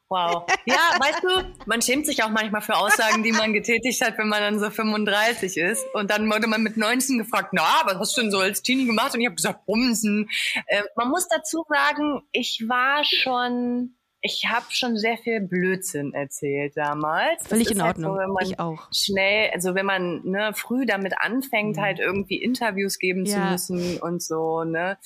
[0.09, 0.47] Wow.
[0.67, 4.29] Ja, weißt du, man schämt sich auch manchmal für Aussagen, die man getätigt hat, wenn
[4.29, 5.85] man dann so 35 ist.
[5.95, 8.87] Und dann wurde man mit 19 gefragt, na, was hast du denn so als Teenie
[8.87, 9.15] gemacht?
[9.15, 10.29] Und ich habe gesagt, Bumsen.
[10.67, 13.96] Äh, man muss dazu sagen, ich war schon
[14.27, 17.47] ich habe schon sehr viel Blödsinn erzählt damals.
[17.47, 18.19] Völlig in Ordnung.
[18.19, 18.89] Halt so, ich auch.
[18.93, 21.81] Schnell, also wenn man ne, früh damit anfängt, mhm.
[21.81, 23.57] halt irgendwie Interviews geben ja.
[23.57, 24.99] zu müssen und so, ne?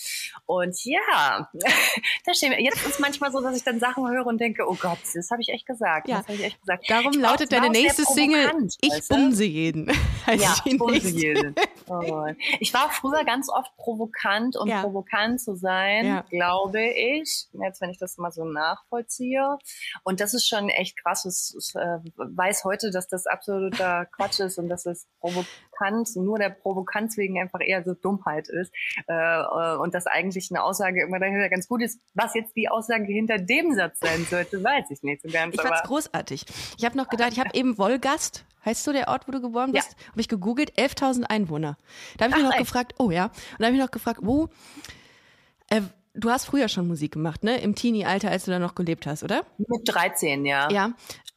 [0.46, 1.50] Und ja,
[2.24, 2.60] da stehen wir.
[2.60, 5.42] Jetzt ist manchmal so, dass ich dann Sachen höre und denke, oh Gott, das habe
[5.42, 6.08] ich echt gesagt.
[6.08, 6.18] Ja.
[6.18, 6.88] Das habe ich echt gesagt.
[6.88, 9.86] Darum ich lautet deine nächste Single, ich bumse jeden.
[10.26, 11.54] ja, bumse jeden.
[11.88, 12.24] Oh
[12.58, 14.80] ich war früher ganz oft provokant und ja.
[14.80, 16.24] provokant zu sein, ja.
[16.30, 17.48] glaube ich.
[17.52, 19.09] Jetzt, wenn ich das mal so nachvollziehe.
[20.04, 21.24] Und das ist schon echt krass.
[21.24, 26.38] Ich, ich äh, weiß heute, dass das absoluter Quatsch ist und dass es provokant, nur
[26.38, 28.72] der Provokanz wegen einfach eher so Dummheit ist.
[29.08, 32.00] Äh, äh, und dass eigentlich eine Aussage immer dahinter ganz gut ist.
[32.14, 35.54] Was jetzt die Aussage hinter dem Satz sein sollte, weiß ich nicht so ganz.
[35.54, 36.44] Ich fand's großartig.
[36.78, 39.72] Ich habe noch gedacht, ich habe eben Wolgast, heißt du der Ort, wo du geboren
[39.72, 39.96] bist?
[39.98, 40.08] Ja.
[40.10, 41.76] Habe ich gegoogelt, 11.000 Einwohner.
[42.16, 42.60] Da habe ich mich noch echt?
[42.60, 44.48] gefragt, oh ja, und da habe ich noch gefragt, wo,
[45.68, 45.80] äh,
[46.14, 47.60] du hast früher schon Musik gemacht, ne?
[47.60, 49.44] Im Teenie-Alter, als du da noch gelebt hast, oder?
[49.58, 50.70] Mit 13, ja.
[50.70, 50.92] Ja.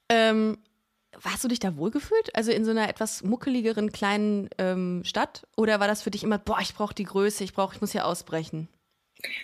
[0.10, 0.58] Ähm,
[1.24, 2.36] hast du dich da wohlgefühlt?
[2.36, 5.48] Also in so einer etwas muckeligeren kleinen ähm, Stadt?
[5.56, 7.92] Oder war das für dich immer, boah, ich brauche die Größe, ich brauche, ich muss
[7.92, 8.68] hier ausbrechen?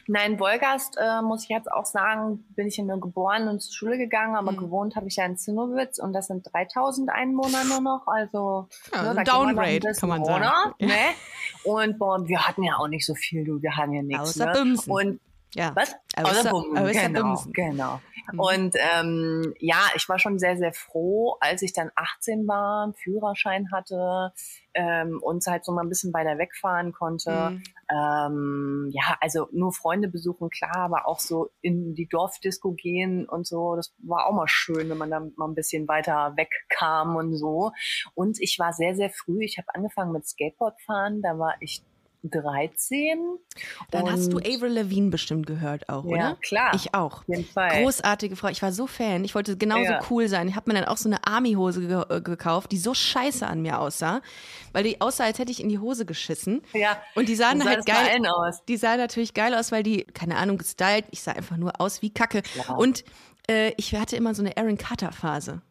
[0.08, 3.98] Nein, Wolgast, äh, muss ich jetzt auch sagen, bin ich nur geboren und zur Schule
[3.98, 4.58] gegangen, aber mhm.
[4.58, 9.14] gewohnt habe ich ja in Zinnowitz und das sind 3000 Einwohner nur noch, also ja,
[9.14, 10.44] ne, Downgrade, kann, kann man sagen.
[10.80, 10.88] Ja.
[10.88, 10.94] Ne?
[11.64, 14.22] Und boah, wir hatten ja auch nicht so viel, du, wir haben ja nichts.
[14.22, 14.52] Außer ne?
[14.54, 14.92] Bimsen.
[14.92, 15.20] Und
[15.56, 15.72] ja.
[15.76, 15.96] Was?
[16.16, 17.54] Außer, Bumsen, außer genau, Bumsen.
[17.54, 18.02] genau.
[18.32, 18.40] Mhm.
[18.40, 22.94] Und ähm, ja, ich war schon sehr, sehr froh, als ich dann 18 war, einen
[22.94, 24.34] Führerschein hatte
[24.74, 27.52] ähm, und halt so mal ein bisschen weiter wegfahren konnte.
[27.52, 27.64] Mhm.
[27.92, 33.48] Ähm, ja, also nur Freunde besuchen, klar, aber auch so in die Dorfdisco gehen und
[33.48, 33.76] so.
[33.76, 37.72] Das war auch mal schön, wenn man dann mal ein bisschen weiter wegkam und so.
[38.14, 39.44] Und ich war sehr, sehr früh.
[39.44, 41.22] Ich habe angefangen mit Skateboardfahren.
[41.22, 41.82] Da war ich
[42.24, 43.38] 13.
[43.92, 46.18] Dann hast du Avril Lavigne bestimmt gehört auch, oder?
[46.18, 46.74] Ja, klar.
[46.74, 47.24] Ich auch.
[47.26, 48.50] Großartige Frau.
[48.50, 49.24] Ich war so Fan.
[49.24, 50.00] Ich wollte genauso ja.
[50.10, 50.48] cool sein.
[50.48, 53.62] Ich habe mir dann auch so eine Army-Hose ge äh, gekauft, die so scheiße an
[53.62, 54.22] mir aussah,
[54.74, 56.62] weil die aussah, als hätte ich in die Hose geschissen.
[56.74, 57.02] Ja.
[57.16, 58.64] Und die sahen halt geil aus.
[58.66, 61.06] Die sahen natürlich geil aus, weil die, keine Ahnung, gestylt.
[61.12, 62.44] Ich sah einfach nur aus wie Kacke.
[62.56, 62.76] Ja.
[62.76, 63.04] Und
[63.50, 65.62] äh, ich hatte immer so eine Aaron Carter-Phase.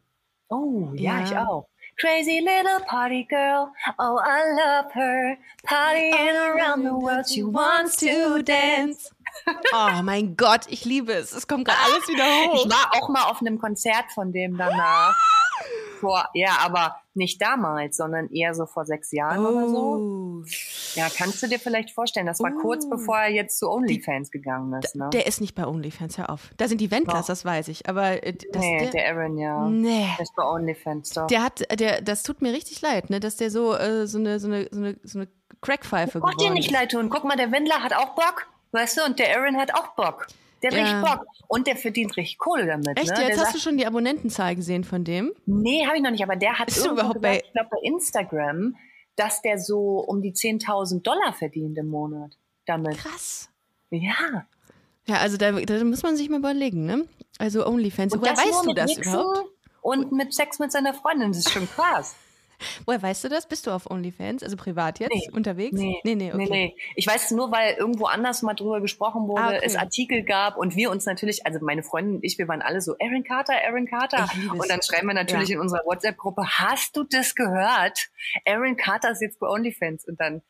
[0.50, 1.68] Oh, ja, ich auch.
[2.00, 5.36] Crazy little party girl, oh I love her.
[5.66, 9.10] Partying around the world, she wants to dance.
[9.46, 11.32] Oh mein Gott, ich liebe es.
[11.32, 12.64] Es kommt gerade alles wieder hoch.
[12.64, 15.16] Ich war auch mal auf einem Konzert von dem danach
[15.98, 19.48] vor, ja, aber nicht damals, sondern eher so vor sechs Jahren oh.
[19.48, 19.78] oder so.
[19.78, 20.44] Oh.
[20.94, 22.60] Ja, kannst du dir vielleicht vorstellen, das war oh.
[22.60, 24.94] kurz bevor er jetzt zu OnlyFans gegangen ist.
[24.94, 25.10] Ne?
[25.12, 26.50] Der ist nicht bei OnlyFans, hör auf.
[26.56, 27.88] Da sind die Wendlers, das weiß ich.
[27.88, 29.68] Aber äh, das, nee, der, der Aaron, ja.
[29.68, 30.08] Nee.
[30.16, 31.26] Der ist bei OnlyFans, doch.
[31.26, 34.38] Der hat, der, das tut mir richtig leid, ne, dass der so, äh, so eine,
[34.40, 35.28] so eine, so eine, so eine
[35.60, 36.44] Crackpfeife geworden ist.
[36.44, 37.10] dir nicht leid tun.
[37.10, 40.26] Guck mal, der Wendler hat auch Bock, weißt du, und der Aaron hat auch Bock.
[40.62, 40.84] Der hat ja.
[40.84, 41.26] richtig Bock.
[41.46, 42.88] Und der verdient richtig Kohle damit.
[42.96, 42.96] Echt?
[42.96, 43.02] Ne?
[43.02, 45.32] Jetzt der hast sagt, du schon die Abonnentenzahl gesehen von dem?
[45.46, 46.22] Nee, habe ich noch nicht.
[46.22, 48.76] Aber der hat überhaupt gesagt, bei, ich glaube bei Instagram,
[49.16, 52.98] dass der so um die 10.000 Dollar verdient im Monat damit.
[52.98, 53.48] Krass.
[53.90, 54.46] Ja.
[55.06, 57.06] Ja, also da, da muss man sich mal überlegen, ne?
[57.38, 58.12] Also OnlyFans.
[58.18, 59.48] Woher weißt du das überhaupt?
[59.80, 62.14] Und mit Sex mit seiner Freundin, das ist schon krass.
[62.86, 63.46] Woher weißt du das?
[63.46, 65.30] Bist du auf OnlyFans, also privat jetzt nee.
[65.32, 65.78] unterwegs?
[65.78, 66.38] Nee, nee, nee, okay.
[66.38, 66.76] nee, nee.
[66.96, 69.60] Ich weiß es nur, weil irgendwo anders mal drüber gesprochen wurde, ah, okay.
[69.62, 72.80] es Artikel gab und wir uns natürlich, also meine Freundin und ich, wir waren alle
[72.80, 74.28] so, Aaron Carter, Aaron Carter.
[74.52, 75.56] Und dann schreiben wir natürlich ja.
[75.56, 78.08] in unserer WhatsApp-Gruppe, hast du das gehört?
[78.46, 80.06] Aaron Carter ist jetzt bei OnlyFans.
[80.06, 80.42] Und dann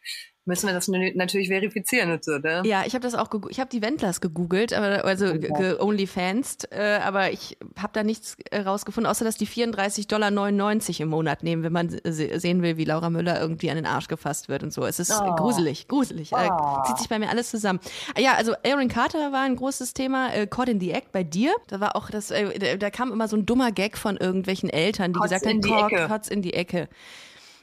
[0.49, 2.63] müssen wir das natürlich verifizieren und so, ne?
[2.65, 5.75] Ja, ich habe das auch ich habe die Wendlers gegoogelt, aber also okay.
[5.79, 11.09] OnlyFans, äh, aber ich habe da nichts äh, rausgefunden, außer dass die 34,99 Dollar im
[11.09, 14.49] Monat nehmen, wenn man se sehen will, wie Laura Müller irgendwie an den Arsch gefasst
[14.49, 14.87] wird und so.
[14.87, 15.37] Es ist oh.
[15.37, 16.33] gruselig, gruselig.
[16.33, 16.39] Oh.
[16.39, 17.79] Äh, zieht sich bei mir alles zusammen.
[18.17, 20.33] Ah, ja, also Aaron Carter war ein großes Thema.
[20.33, 23.29] Äh, Caught in the Act bei dir, da war auch das, äh, da kam immer
[23.29, 26.89] so ein dummer Gag von irgendwelchen Eltern, die Kotz gesagt haben, Kotz in die Ecke.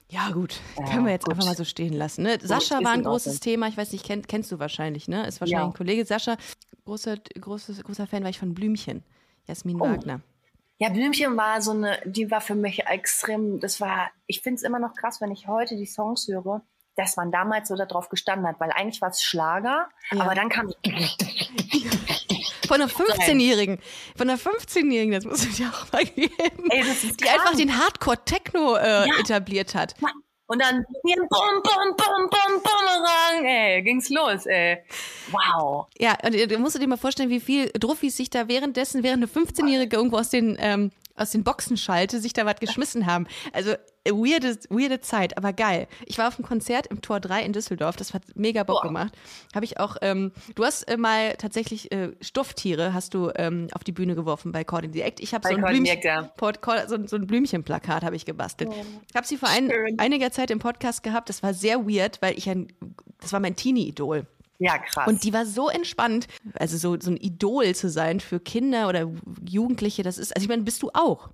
[0.09, 0.59] Ja, gut.
[0.77, 1.33] Ja, Können wir jetzt gut.
[1.33, 2.23] einfach mal so stehen lassen.
[2.23, 2.37] Ne?
[2.41, 3.67] Sascha war ein großes Thema.
[3.67, 5.25] Ich weiß nicht, kenn, kennst du wahrscheinlich, ne?
[5.25, 5.65] Ist wahrscheinlich ja.
[5.65, 6.05] ein Kollege.
[6.05, 6.37] Sascha,
[6.85, 9.03] großer, großer, großer Fan war ich von Blümchen.
[9.47, 9.85] Jasmin oh.
[9.85, 10.21] Wagner.
[10.77, 14.63] Ja, Blümchen war so eine, die war für mich extrem, das war, ich finde es
[14.63, 16.61] immer noch krass, wenn ich heute die Songs höre,
[16.95, 20.21] dass man damals so darauf gestanden hat, weil eigentlich war es Schlager, ja.
[20.21, 20.73] aber dann kam
[22.67, 23.79] von einer 15-Jährigen,
[24.15, 26.31] von einer 15-Jährigen, das muss ich dir auch mal geben,
[26.69, 27.33] Ey, die krank.
[27.33, 29.19] einfach den Hardcore-Techno äh, ja.
[29.19, 29.95] etabliert hat.
[30.47, 34.77] Und dann bum, bum, bum, bum, Bumerang, ey, ging's los, ey.
[35.31, 35.87] Wow.
[35.97, 39.45] Ja, und du musst dir mal vorstellen, wie viel Druffis sich da währenddessen, während eine
[39.45, 43.27] 15-Jährige irgendwo aus den ähm, aus den Boxen schalte, sich da was geschmissen haben.
[43.53, 43.71] Also
[44.03, 45.87] äh, weirde, weirde Zeit, aber geil.
[46.05, 48.87] Ich war auf einem Konzert im Tor 3 in Düsseldorf, das hat mega Bock Boah.
[48.87, 49.13] gemacht.
[49.53, 53.83] Habe ich auch, ähm, du hast äh, mal tatsächlich äh, Stofftiere, hast du ähm, auf
[53.83, 55.19] die Bühne geworfen bei Cordon Direct.
[55.19, 56.29] Ich habe so, Blümchen,
[56.87, 58.71] so, so ein Blümchenplakat habe ich gebastelt.
[58.71, 62.21] Oh, ich habe sie vor ein, einiger Zeit im Podcast gehabt, das war sehr weird,
[62.21, 62.67] weil ich ein,
[63.19, 64.27] das war mein Teenie-Idol.
[64.59, 65.07] Ja, krass.
[65.07, 69.11] Und die war so entspannt, also so, so ein Idol zu sein für Kinder oder
[69.47, 71.29] Jugendliche, das ist, also ich meine, bist du auch.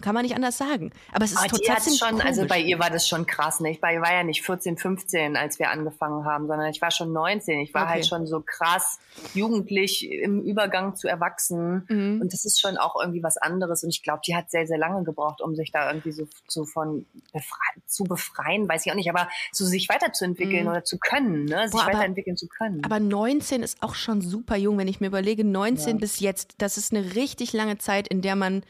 [0.00, 0.92] Kann man nicht anders sagen.
[1.12, 2.24] Aber es ist Aber trotzdem schon, komisch.
[2.24, 3.58] also bei ihr war das schon krass.
[3.58, 3.72] Ne?
[3.72, 7.12] Ich war, war ja nicht 14, 15, als wir angefangen haben, sondern ich war schon
[7.12, 7.58] 19.
[7.58, 7.94] Ich war halt okay.
[8.02, 9.00] halt schon so krass
[9.34, 11.86] jugendlich im Übergang zu erwachsen.
[11.88, 12.20] Mhm.
[12.22, 13.82] Und das ist schon auch irgendwie was anderes.
[13.82, 16.64] Und ich glaube, die hat sehr, sehr lange gebraucht, um sich da irgendwie so, so
[16.64, 20.70] von befre zu befreien, weiß ich auch nicht, aber so sich weiterzuentwickeln mhm.
[20.70, 21.62] oder zu können, ne?
[21.64, 22.84] sich Boah, aber, weiterentwickeln zu können.
[22.84, 25.94] Aber 19 ist auch schon super jung, wenn ich mir überlege, 19 ja.
[25.96, 28.62] bis jetzt, das ist eine richtig lange Zeit, in der man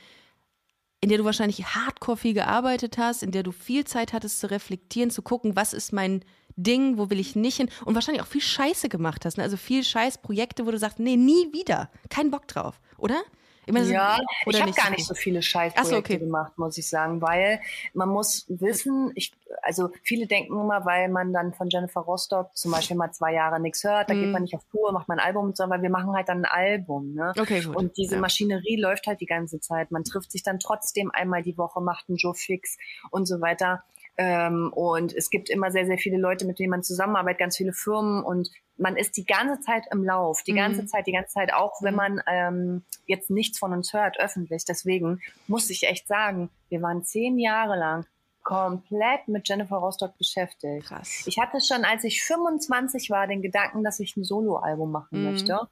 [1.00, 4.50] in der du wahrscheinlich hardcore viel gearbeitet hast, in der du viel Zeit hattest zu
[4.50, 6.24] reflektieren, zu gucken, was ist mein
[6.56, 9.38] Ding, wo will ich nicht hin und wahrscheinlich auch viel Scheiße gemacht hast.
[9.38, 9.44] Ne?
[9.44, 13.22] Also viel Scheißprojekte, wo du sagst, nee, nie wieder, kein Bock drauf, oder?
[13.66, 16.18] Ich meine, ja, ich habe gar nicht so viele Scheißprojekte so, okay.
[16.18, 17.60] gemacht, muss ich sagen, weil
[17.94, 22.72] man muss wissen, ich, also viele denken immer, weil man dann von Jennifer Rostock zum
[22.72, 24.20] Beispiel mal zwei Jahre nichts hört, da mm.
[24.20, 26.28] geht man nicht auf Tour, macht man ein Album und so, weil wir machen halt
[26.28, 27.14] dann ein Album.
[27.14, 27.32] Ne?
[27.38, 27.76] Okay, gut.
[27.76, 28.20] Und diese ja.
[28.20, 29.90] Maschinerie läuft halt die ganze Zeit.
[29.90, 32.76] Man trifft sich dann trotzdem einmal die Woche, macht einen Joe Fix
[33.10, 33.84] und so weiter.
[34.22, 37.72] Ähm, und es gibt immer sehr, sehr viele Leute, mit denen man zusammenarbeitet, ganz viele
[37.72, 40.88] Firmen und man ist die ganze Zeit im Lauf, die ganze mhm.
[40.88, 41.96] Zeit, die ganze Zeit, auch wenn mhm.
[41.96, 44.66] man ähm, jetzt nichts von uns hört öffentlich.
[44.66, 48.04] Deswegen muss ich echt sagen, wir waren zehn Jahre lang
[48.42, 50.86] komplett mit Jennifer Rostock beschäftigt.
[50.86, 51.22] Krass.
[51.24, 55.30] Ich hatte schon, als ich 25 war, den Gedanken, dass ich ein Soloalbum machen mhm.
[55.30, 55.66] möchte.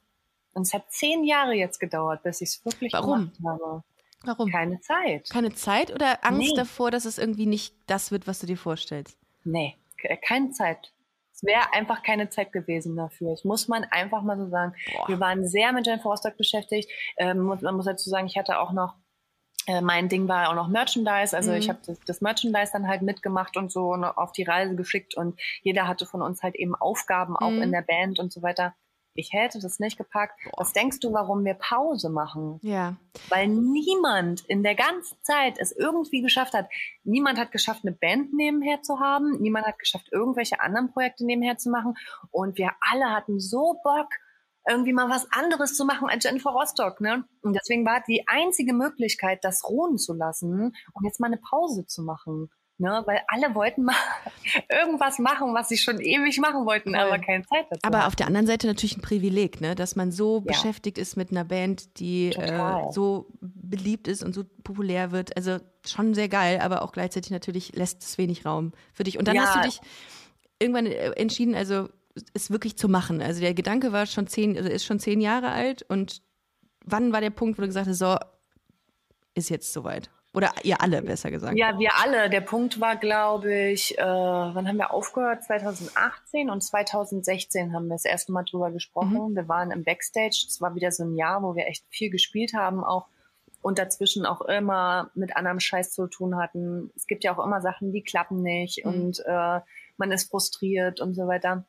[0.55, 3.31] Und es hat zehn Jahre jetzt gedauert, bis ich es wirklich Warum?
[3.37, 3.83] gemacht habe.
[4.25, 4.51] Warum?
[4.51, 5.31] Keine Zeit.
[5.31, 6.57] Keine Zeit oder Angst nee.
[6.57, 9.17] davor, dass es irgendwie nicht das wird, was du dir vorstellst?
[9.45, 9.77] Nee,
[10.27, 10.93] keine Zeit.
[11.33, 13.31] Es wäre einfach keine Zeit gewesen dafür.
[13.31, 14.75] Das muss man einfach mal so sagen.
[14.93, 15.09] Boah.
[15.09, 16.91] Wir waren sehr mit Jennifer Rostock beschäftigt.
[17.17, 18.97] Ähm, man muss dazu sagen, ich hatte auch noch
[19.69, 21.59] äh, mein Ding war auch noch Merchandise, also mhm.
[21.59, 25.39] ich habe das, das, Merchandise dann halt mitgemacht und so auf die Reise geschickt und
[25.63, 27.63] jeder hatte von uns halt eben Aufgaben auch mhm.
[27.63, 28.75] in der Band und so weiter
[29.15, 30.39] ich hätte das nicht gepackt.
[30.57, 32.59] Was denkst du, warum wir Pause machen?
[32.63, 32.97] Ja.
[33.29, 36.69] Weil niemand in der ganzen Zeit es irgendwie geschafft hat.
[37.05, 39.41] Niemand hat geschafft, eine Band nebenher zu haben.
[39.41, 41.95] Niemand hat geschafft, irgendwelche anderen Projekte nebenher zu machen.
[42.31, 44.09] Und wir alle hatten so Bock,
[44.69, 47.25] irgendwie mal was anderes zu machen als Jennifer Rostock, ne?
[47.43, 51.87] Und deswegen war die einzige Möglichkeit, das ruhen zu lassen und jetzt mal eine Pause
[51.87, 52.51] zu machen.
[52.81, 53.97] Ne, weil alle wollten mal
[54.71, 57.01] irgendwas machen, was sie schon ewig machen wollten, Voll.
[57.01, 57.81] aber keine Zeit dazu.
[57.83, 60.43] Aber auf der anderen Seite natürlich ein Privileg, ne, dass man so ja.
[60.45, 65.37] beschäftigt ist mit einer Band, die äh, so beliebt ist und so populär wird.
[65.37, 69.19] Also schon sehr geil, aber auch gleichzeitig natürlich lässt es wenig Raum für dich.
[69.19, 69.43] Und dann ja.
[69.43, 69.81] hast du dich
[70.61, 71.89] irgendwann äh, entschieden, also
[72.33, 73.21] es wirklich zu machen.
[73.21, 76.23] Also der Gedanke war schon zehn, also ist schon zehn Jahre alt und
[76.85, 78.17] wann war der Punkt, wo du gesagt hast, so
[79.35, 80.11] ist jetzt soweit?
[80.35, 81.57] Oder ihr alle, besser gesagt.
[81.57, 82.29] Ja, wir alle.
[82.29, 85.43] Der Punkt war, glaube ich, äh, wann haben wir aufgehört?
[85.43, 89.31] 2018 und 2016 haben wir das erste Mal drüber gesprochen.
[89.31, 89.37] Mhm.
[89.37, 90.45] Wir waren im Backstage.
[90.49, 93.07] Es war wieder so ein Jahr, wo wir echt viel gespielt haben, auch
[93.63, 96.91] und dazwischen auch immer mit anderem Scheiß zu tun hatten.
[96.95, 98.93] Es gibt ja auch immer Sachen, die klappen nicht mhm.
[98.93, 99.61] und äh,
[99.97, 101.65] man ist frustriert und so weiter.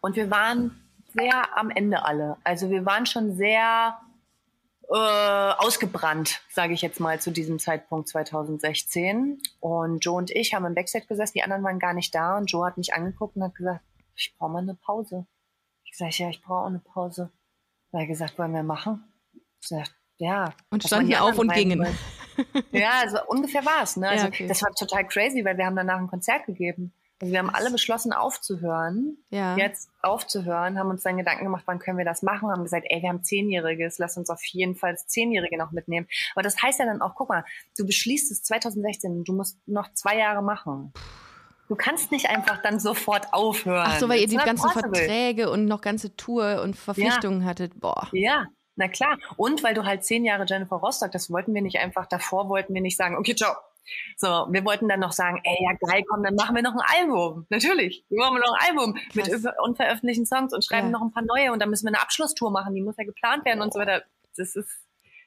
[0.00, 0.80] Und wir waren
[1.14, 2.36] sehr am Ende alle.
[2.44, 3.98] Also wir waren schon sehr
[4.90, 9.40] äh, ausgebrannt, sage ich jetzt mal, zu diesem Zeitpunkt 2016.
[9.60, 12.50] Und Joe und ich haben im Backstage gesessen, die anderen waren gar nicht da und
[12.50, 13.80] Joe hat mich angeguckt und hat gesagt,
[14.14, 15.26] ich brauche mal eine Pause.
[15.84, 17.30] Ich sage, ja, ich brauche eine Pause.
[17.90, 19.04] Da hat er gesagt, wollen wir machen?
[19.60, 20.52] Ich sag, ja.
[20.70, 21.86] Und standen auf und gingen.
[22.70, 23.96] ja, also ungefähr war es.
[23.96, 24.08] Ne?
[24.08, 24.46] Also ja, okay.
[24.46, 26.92] das war total crazy, weil wir haben danach ein Konzert gegeben.
[27.20, 29.56] Also wir haben alle beschlossen aufzuhören, ja.
[29.56, 33.00] jetzt aufzuhören, haben uns dann Gedanken gemacht, wann können wir das machen, haben gesagt, ey,
[33.00, 36.06] wir haben Zehnjähriges, lass uns auf jeden Fall das Zehnjährige noch mitnehmen.
[36.34, 37.44] Aber das heißt ja dann auch, guck mal,
[37.78, 40.92] du beschließt es 2016, du musst noch zwei Jahre machen.
[41.68, 43.86] Du kannst nicht einfach dann sofort aufhören.
[43.88, 47.46] Ach so, weil ihr die ganzen Verträge und noch ganze Tour und Verpflichtungen ja.
[47.46, 47.80] hattet.
[47.80, 48.08] Boah.
[48.12, 49.18] Ja, na klar.
[49.36, 52.74] Und weil du halt zehn Jahre Jennifer Rostock, das wollten wir nicht einfach, davor wollten
[52.74, 53.56] wir nicht sagen, okay, ciao,
[54.16, 57.00] so, wir wollten dann noch sagen, ey, ja geil, komm, dann machen wir noch ein
[57.00, 57.46] Album.
[57.48, 59.42] Natürlich, wir machen noch ein Album Krass.
[59.42, 60.92] mit unveröffentlichten Songs und schreiben ja.
[60.92, 63.44] noch ein paar neue und dann müssen wir eine Abschlusstour machen, die muss ja geplant
[63.44, 63.64] werden oh.
[63.64, 64.02] und so weiter.
[64.36, 64.68] Das ist,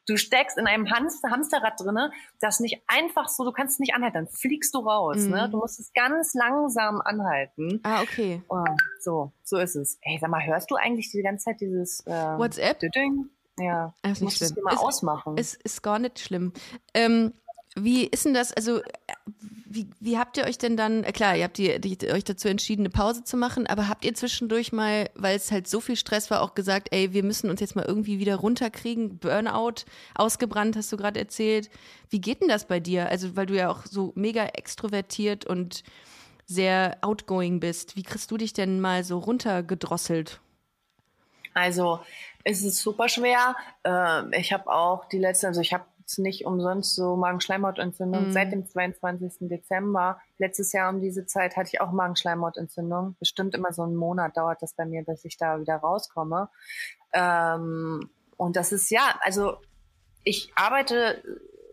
[0.08, 3.94] du steckst in einem Hamster, Hamsterrad drinne, das nicht einfach so, du kannst es nicht
[3.94, 5.18] anhalten, dann fliegst du raus.
[5.18, 5.24] Ne?
[5.24, 5.32] Mhm.
[5.32, 5.50] Ne?
[5.52, 7.80] Du musst es ganz langsam anhalten.
[7.84, 8.42] Ah, okay.
[8.50, 8.64] Oh,
[9.00, 9.98] so, so ist es.
[10.02, 12.80] Ey, sag mal, hörst du eigentlich die ganze Zeit dieses ähm, WhatsApp?
[12.80, 13.30] Düding?
[13.60, 14.64] Ja, ist nicht schlimm.
[14.64, 15.36] Mal ausmachen.
[15.38, 16.54] Es ist gar nicht schlimm.
[16.94, 17.34] Ähm,
[17.84, 18.54] wie ist denn das?
[18.54, 18.82] Also,
[19.72, 22.48] wie, wie habt ihr euch denn dann, äh, klar, ihr habt die, die, euch dazu
[22.48, 25.96] entschieden, eine Pause zu machen, aber habt ihr zwischendurch mal, weil es halt so viel
[25.96, 30.76] Stress war, auch gesagt, ey, wir müssen uns jetzt mal irgendwie wieder runterkriegen, Burnout, ausgebrannt,
[30.76, 31.70] hast du gerade erzählt.
[32.10, 33.10] Wie geht denn das bei dir?
[33.10, 35.84] Also, weil du ja auch so mega extrovertiert und
[36.48, 37.96] sehr outgoing bist.
[37.96, 40.40] Wie kriegst du dich denn mal so runtergedrosselt?
[41.54, 42.00] Also,
[42.44, 43.56] es ist super schwer.
[43.84, 45.86] Ähm, ich habe auch die letzte, also ich habe
[46.18, 48.28] nicht umsonst so Magenschleimhautentzündung.
[48.28, 48.32] Mhm.
[48.32, 49.48] Seit dem 22.
[49.50, 53.16] Dezember letztes Jahr um diese Zeit hatte ich auch Magenschleimhautentzündung.
[53.20, 56.50] Bestimmt immer so einen Monat dauert das bei mir, bis ich da wieder rauskomme.
[57.14, 59.58] Ähm, und das ist ja, also
[60.24, 61.22] ich arbeite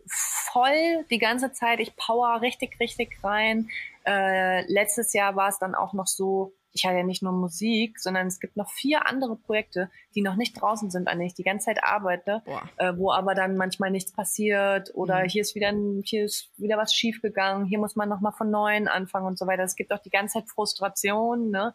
[0.07, 1.79] voll die ganze Zeit.
[1.79, 3.69] Ich power richtig, richtig rein.
[4.05, 7.99] Äh, letztes Jahr war es dann auch noch so, ich habe ja nicht nur Musik,
[7.99, 11.33] sondern es gibt noch vier andere Projekte, die noch nicht draußen sind, an denen ich
[11.33, 12.43] die ganze Zeit arbeite,
[12.77, 15.29] äh, wo aber dann manchmal nichts passiert oder mhm.
[15.29, 19.27] hier ist wieder hier ist wieder was schiefgegangen, hier muss man nochmal von neuem anfangen
[19.27, 19.63] und so weiter.
[19.63, 21.73] Es gibt auch die ganze Zeit Frustration, ne?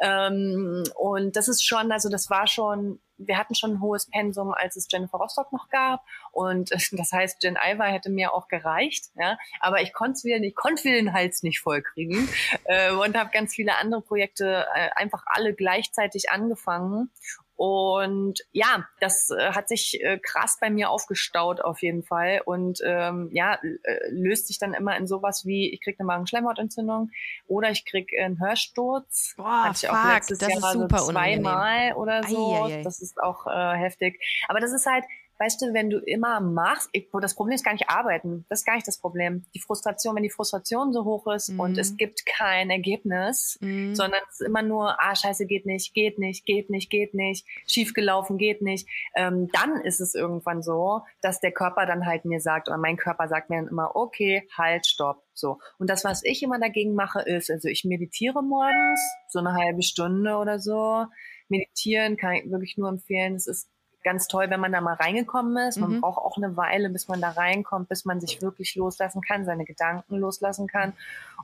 [0.00, 4.52] Ähm, und das ist schon, also das war schon wir hatten schon ein hohes Pensum,
[4.52, 6.04] als es Jennifer Rostock noch gab.
[6.32, 9.06] Und das heißt, Jen Iver hätte mir auch gereicht.
[9.16, 9.38] Ja?
[9.60, 12.28] Aber ich konnte es wieder nicht, konnte wieder den Hals nicht vollkriegen
[12.64, 17.10] äh, und habe ganz viele andere Projekte äh, einfach alle gleichzeitig angefangen.
[17.56, 22.80] Und ja, das äh, hat sich äh, krass bei mir aufgestaut auf jeden Fall und
[22.84, 27.10] ähm, ja, äh, löst sich dann immer in sowas wie, ich krieg eine Magenschleimhautentzündung
[27.46, 29.34] oder ich krieg einen Hörsturz.
[29.36, 32.54] Boah, Hatte ich fuck, auch letztes das Jahr ist super so zweimal oder so.
[32.54, 32.82] Ei, ei, ei.
[32.82, 34.20] Das ist auch äh, heftig.
[34.48, 35.04] Aber das ist halt,
[35.38, 38.64] weißt du, wenn du immer machst, ich, das Problem ist gar nicht arbeiten, das ist
[38.64, 39.44] gar nicht das Problem.
[39.54, 41.60] Die Frustration, wenn die Frustration so hoch ist mhm.
[41.60, 43.94] und es gibt kein Ergebnis, mhm.
[43.94, 47.46] sondern es ist immer nur, ah, scheiße, geht nicht, geht nicht, geht nicht, geht nicht,
[47.66, 52.40] schiefgelaufen, geht nicht, ähm, dann ist es irgendwann so, dass der Körper dann halt mir
[52.40, 55.24] sagt, oder mein Körper sagt mir dann immer, okay, halt, stopp.
[55.34, 55.58] So.
[55.78, 59.82] Und das, was ich immer dagegen mache, ist, also ich meditiere morgens, so eine halbe
[59.82, 61.06] Stunde oder so.
[61.48, 63.34] Meditieren kann ich wirklich nur empfehlen.
[63.34, 63.68] Es ist
[64.04, 65.78] ganz toll, wenn man da mal reingekommen ist.
[65.78, 66.00] Man mhm.
[66.02, 69.64] braucht auch eine Weile, bis man da reinkommt, bis man sich wirklich loslassen kann, seine
[69.64, 70.92] Gedanken loslassen kann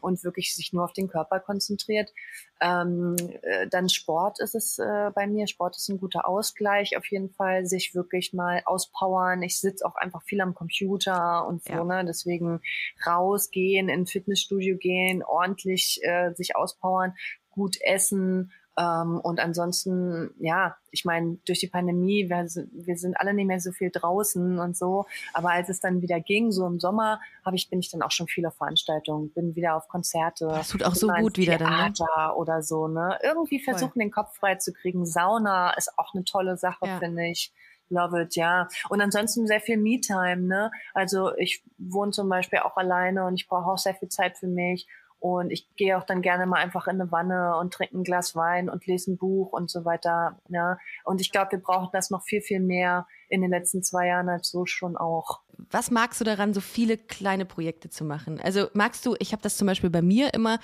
[0.00, 2.12] und wirklich sich nur auf den Körper konzentriert.
[2.60, 5.46] Ähm, äh, dann Sport ist es äh, bei mir.
[5.46, 9.42] Sport ist ein guter Ausgleich auf jeden Fall, sich wirklich mal auspowern.
[9.42, 11.84] Ich sitze auch einfach viel am Computer und so, ja.
[11.84, 12.04] ne?
[12.04, 12.60] Deswegen
[13.06, 17.14] rausgehen, in ein Fitnessstudio gehen, ordentlich äh, sich auspowern,
[17.50, 23.35] gut essen, ähm, und ansonsten, ja, ich meine, durch die Pandemie, wir, wir, sind alle
[23.35, 25.06] nicht mehr so viel draußen und so.
[25.33, 28.11] Aber als es dann wieder ging, so im Sommer, habe ich, bin ich dann auch
[28.11, 30.46] schon viel auf Veranstaltungen, bin wieder auf Konzerte.
[30.46, 31.92] Das tut auch so gut wieder dann.
[31.92, 32.35] Ne?
[32.37, 33.18] oder so, ne?
[33.22, 34.02] Irgendwie versuchen, Voll.
[34.02, 35.04] den Kopf frei zu kriegen.
[35.04, 36.98] Sauna ist auch eine tolle Sache, ja.
[36.98, 37.52] finde ich.
[37.90, 38.68] Love it, ja.
[38.88, 40.70] Und ansonsten sehr viel Me-Time, ne?
[40.94, 44.46] Also ich wohne zum Beispiel auch alleine und ich brauche auch sehr viel Zeit für
[44.46, 44.87] mich.
[45.20, 48.35] Und ich gehe auch dann gerne mal einfach in eine Wanne und trinke ein Glas
[48.35, 50.38] Wein und lese ein Buch und so weiter.
[50.48, 50.78] Ja.
[51.04, 54.28] Und ich glaube, wir brauchen das noch viel, viel mehr in den letzten zwei Jahren
[54.28, 55.40] als so schon auch.
[55.70, 58.40] Was magst du daran, so viele kleine Projekte zu machen?
[58.40, 60.59] Also magst du, ich habe das zum Beispiel bei mir immer,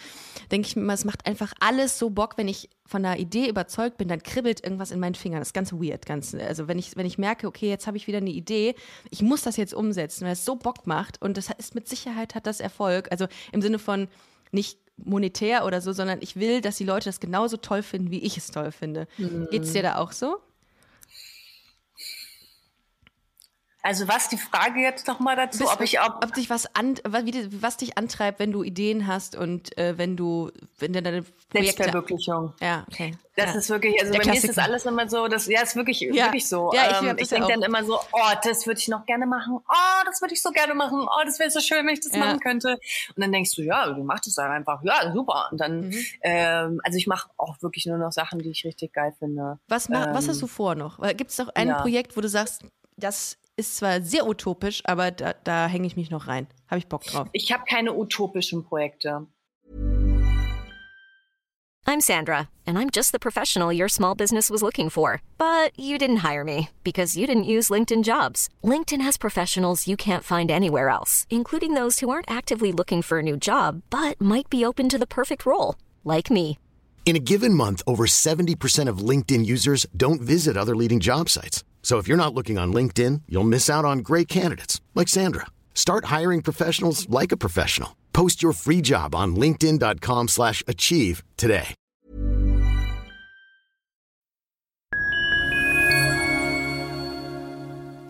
[0.50, 3.48] denke ich mir immer, es macht einfach alles so Bock, wenn ich von einer Idee
[3.48, 5.40] überzeugt bin, dann kribbelt irgendwas in meinen Fingern.
[5.40, 6.06] Das ist ganz weird.
[6.06, 8.74] Ganz, also wenn ich, wenn ich merke, okay, jetzt habe ich wieder eine Idee,
[9.10, 12.34] ich muss das jetzt umsetzen, weil es so Bock macht und das ist mit Sicherheit
[12.34, 13.08] hat das Erfolg.
[13.10, 14.08] Also im Sinne von,
[14.56, 18.24] nicht monetär oder so, sondern ich will, dass die Leute das genauso toll finden, wie
[18.24, 19.06] ich es toll finde.
[19.18, 19.46] Mhm.
[19.50, 20.38] Geht es dir da auch so?
[23.86, 26.74] Also was die Frage jetzt noch mal dazu, Bist, ob ich ob, ob dich was
[26.74, 31.84] an, was dich antreibt, wenn du Ideen hast und äh, wenn du wenn deine Projekte
[31.84, 32.52] Selbstverwirklichung.
[32.60, 33.16] Ja, okay.
[33.36, 33.58] Das ja.
[33.60, 34.46] ist wirklich, also Der bei Klassiker.
[34.46, 36.24] mir ist das alles immer so, das ja, ist wirklich ja.
[36.24, 36.72] wirklich so.
[36.74, 39.58] Ja, ich, ähm, ich denke dann immer so, oh, das würde ich noch gerne machen.
[39.58, 41.06] Oh, das würde ich so gerne machen.
[41.06, 42.18] Oh, das wäre so schön, wenn ich das ja.
[42.18, 42.72] machen könnte.
[42.72, 44.82] Und dann denkst du, ja, du machst es dann einfach.
[44.82, 45.48] Ja, super.
[45.52, 46.04] Und dann, mhm.
[46.22, 49.60] ähm, also ich mache auch wirklich nur noch Sachen, die ich richtig geil finde.
[49.68, 50.98] Was, ähm, was hast du vor noch?
[51.16, 52.64] Gibt es noch ein Projekt, wo du sagst,
[52.96, 56.46] das ist zwar sehr utopisch, aber da, da hänge ich mich noch rein.
[56.68, 57.28] Habe ich Bock drauf.
[57.32, 59.26] Ich habe keine utopischen Projekte.
[61.88, 65.22] I'm Sandra, and I'm just the professional your small business was looking for.
[65.38, 68.48] But you didn't hire me because you didn't use LinkedIn jobs.
[68.64, 73.20] LinkedIn has professionals you can't find anywhere else, including those who aren't actively looking for
[73.20, 76.58] a new job, but might be open to the perfect role, like me.
[77.06, 81.62] In a given month, over 70% of LinkedIn users don't visit other leading job sites.
[81.86, 85.46] So if you're not looking on LinkedIn, you'll miss out on great candidates like Sandra.
[85.72, 87.94] Start hiring professionals like a professional.
[88.12, 91.76] Post your free job on linkedin.com/achieve today.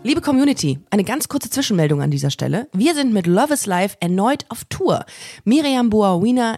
[0.03, 2.67] Liebe Community, eine ganz kurze Zwischenmeldung an dieser Stelle.
[2.73, 5.05] Wir sind mit Love is Life erneut auf Tour.
[5.43, 6.57] Miriam Boawina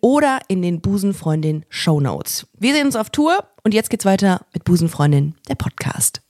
[0.00, 2.46] oder in den Busenfreundin Show Notes.
[2.58, 6.22] Wir sehen uns auf Tour und jetzt geht's weiter mit Busenfreundin, der Podcast.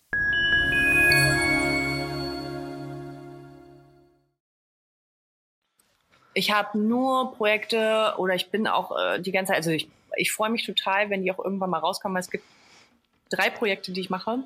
[6.34, 10.32] Ich habe nur Projekte oder ich bin auch äh, die ganze Zeit, also ich, ich
[10.32, 12.14] freue mich total, wenn die auch irgendwann mal rauskommen.
[12.14, 12.44] weil Es gibt
[13.30, 14.40] drei Projekte, die ich mache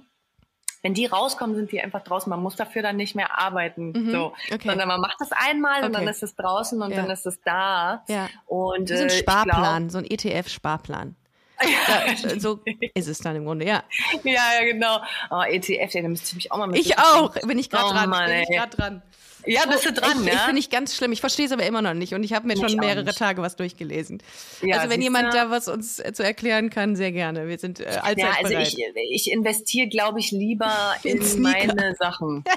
[0.82, 2.30] wenn die rauskommen, sind die einfach draußen.
[2.30, 4.68] Man muss dafür dann nicht mehr arbeiten, mhm, so, okay.
[4.68, 5.86] sondern man macht das einmal okay.
[5.86, 6.96] und dann ist es draußen und ja.
[6.96, 8.04] dann ist es da.
[8.08, 8.28] Ja.
[8.46, 11.16] Und so ein äh, Sparplan, glaub, so ein ETF-Sparplan.
[11.62, 12.60] Ja, so
[12.94, 13.84] ist es dann im Grunde, ja.
[14.24, 14.98] Ja, ja, genau.
[15.30, 16.80] Oh, ETF, da müsste ich mich auch mal mit.
[16.80, 18.08] Ich auch, bin ich gerade oh, dran.
[18.08, 19.02] Mann, bin ich gerade dran.
[19.46, 20.34] Ja, bist du dran, ich, ja?
[20.34, 21.12] Ich finde ich ganz schlimm.
[21.12, 23.56] Ich verstehe es aber immer noch nicht und ich habe mir schon mehrere Tage was
[23.56, 24.22] durchgelesen.
[24.62, 27.48] Ja, also wenn jemand da was uns äh, zu erklären kann, sehr gerne.
[27.48, 28.68] Wir sind äh, allzeit Ja, also bereit.
[28.68, 32.44] ich, ich investiere, glaube ich, lieber in, in meine Sachen.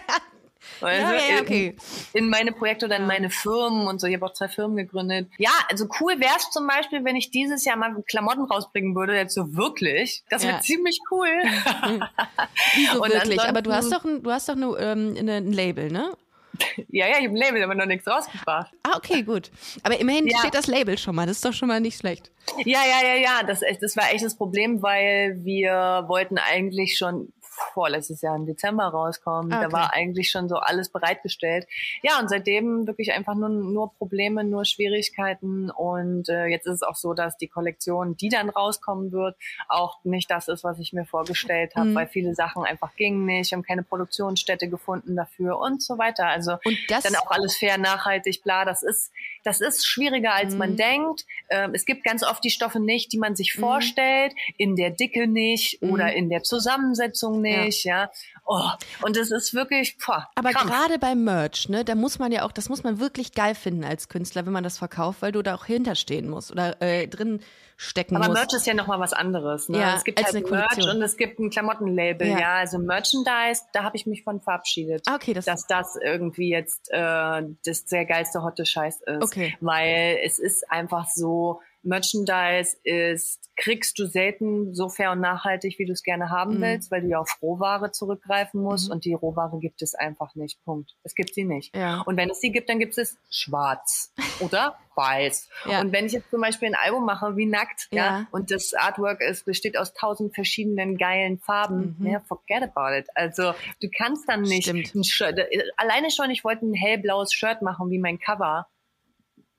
[0.82, 1.76] Also ja, ja, okay.
[2.14, 4.08] in, in, meine Projekte oder in meine Firmen und so.
[4.08, 5.30] Ich habe auch zwei Firmen gegründet.
[5.38, 9.16] Ja, also cool wäre es zum Beispiel, wenn ich dieses Jahr mal Klamotten rausbringen würde,
[9.16, 10.24] jetzt so wirklich.
[10.30, 10.60] Das wäre ja.
[10.62, 11.28] ziemlich cool.
[12.76, 13.42] Wieso wirklich?
[13.42, 16.16] Aber du hast doch ein, du hast doch eine, ähm, eine, ein Label, ne?
[16.90, 18.72] Ja, ja, ich habe ein Label, aber noch nichts rausgebracht.
[18.84, 19.52] Ah, okay, gut.
[19.82, 20.38] Aber immerhin ja.
[20.40, 21.26] steht das Label schon mal.
[21.26, 22.32] Das ist doch schon mal nicht schlecht.
[22.66, 23.44] Ja, ja, ja, ja.
[23.44, 27.34] Das, das war echt das Problem, weil wir wollten eigentlich schon
[27.74, 29.54] vorletztes Jahr im Dezember rauskommen.
[29.54, 29.64] Okay.
[29.64, 31.68] Da war eigentlich schon so alles bereitgestellt.
[32.02, 35.70] Ja, und seitdem wirklich einfach nur, nur Probleme, nur Schwierigkeiten.
[35.70, 39.36] Und äh, jetzt ist es auch so, dass die Kollektion, die dann rauskommen wird,
[39.70, 41.96] auch nicht das ist, was ich mir vorgestellt habe, mhm.
[41.96, 46.28] weil viele Sachen einfach gingen nicht, haben keine Produktionsstätte gefunden dafür und so weiter.
[46.28, 46.58] Also
[46.90, 48.66] dann auch alles fair, nachhaltig, bla.
[48.66, 49.12] Das ist,
[49.44, 50.60] das ist schwieriger, als mhm.
[50.60, 51.26] man denkt.
[51.50, 53.62] Ähm, es gibt ganz oft die Stoffe nicht, die man sich mhm.
[53.62, 56.18] vorstellt, in der Dicke nicht oder mhm.
[56.18, 58.04] in der Zusammensetzung nicht, ja.
[58.04, 58.12] ja.
[58.46, 58.70] Oh,
[59.04, 62.52] und es ist wirklich, boah, Aber gerade beim Merch, ne, da muss man ja auch,
[62.52, 65.56] das muss man wirklich geil finden als Künstler, wenn man das verkauft, weil du da
[65.56, 67.42] auch hinterstehen musst oder äh, drin
[67.78, 68.36] stecken Aber muss.
[68.36, 69.70] Merch ist ja nochmal was anderes.
[69.70, 69.80] Ne?
[69.80, 72.40] Ja, es gibt halt Merch und es gibt ein Klamottenlabel, ja.
[72.40, 72.56] ja.
[72.56, 75.04] Also Merchandise, da habe ich mich von verabschiedet.
[75.08, 79.24] Ah, okay, das dass das irgendwie jetzt äh, das sehr geilste hotte Scheiß ist.
[79.24, 79.58] Okay.
[79.62, 85.86] Weil es ist einfach so, Merchandise ist, kriegst du selten so fair und nachhaltig, wie
[85.86, 86.62] du es gerne haben mhm.
[86.62, 88.96] willst, weil du ja auf Rohware zurückgreifen musst mhm.
[88.96, 90.64] und die Rohware gibt es einfach nicht.
[90.64, 90.96] Punkt.
[91.04, 91.76] Es gibt sie nicht.
[91.76, 92.02] Ja.
[92.02, 95.50] Und wenn es sie gibt, dann gibt es schwarz oder weiß.
[95.70, 95.82] Ja.
[95.82, 98.74] Und wenn ich jetzt zum Beispiel ein Album mache wie Nackt, ja, ja und das
[98.74, 102.08] Artwork ist, besteht aus tausend verschiedenen geilen Farben, mhm.
[102.08, 103.08] ja, forget about it.
[103.16, 105.40] Also du kannst dann nicht ein Shirt,
[105.78, 108.68] alleine schon, ich wollte ein hellblaues Shirt machen wie mein Cover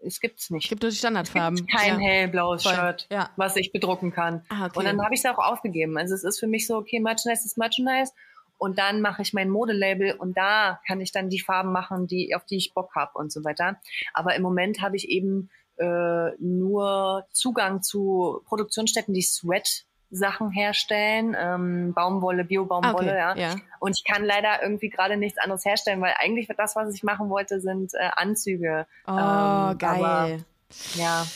[0.04, 0.64] es gibt's nicht.
[0.64, 1.54] Es gibt nur die Standardfarben.
[1.54, 2.06] Es gibt kein ja.
[2.06, 2.74] hellblaues Voll.
[2.74, 3.30] Shirt, ja.
[3.36, 4.44] was ich bedrucken kann.
[4.48, 4.78] Ah, okay.
[4.78, 5.96] Und dann habe ich es auch aufgegeben.
[5.98, 8.12] Also es ist für mich so, okay, Merchandise ist Merchandise.
[8.56, 12.34] Und dann mache ich mein Modelabel und da kann ich dann die Farben machen, die,
[12.34, 13.80] auf die ich Bock habe und so weiter.
[14.14, 21.36] Aber im Moment habe ich eben äh, nur Zugang zu Produktionsstätten, die Sweat Sachen herstellen,
[21.38, 23.34] ähm, Baumwolle, Bio-Baumwolle, okay, ja.
[23.36, 23.56] ja.
[23.80, 27.30] Und ich kann leider irgendwie gerade nichts anderes herstellen, weil eigentlich das, was ich machen
[27.30, 28.86] wollte, sind äh, Anzüge.
[29.06, 30.04] Oh, ähm, geil.
[30.04, 30.28] Aber,
[30.94, 31.26] ja,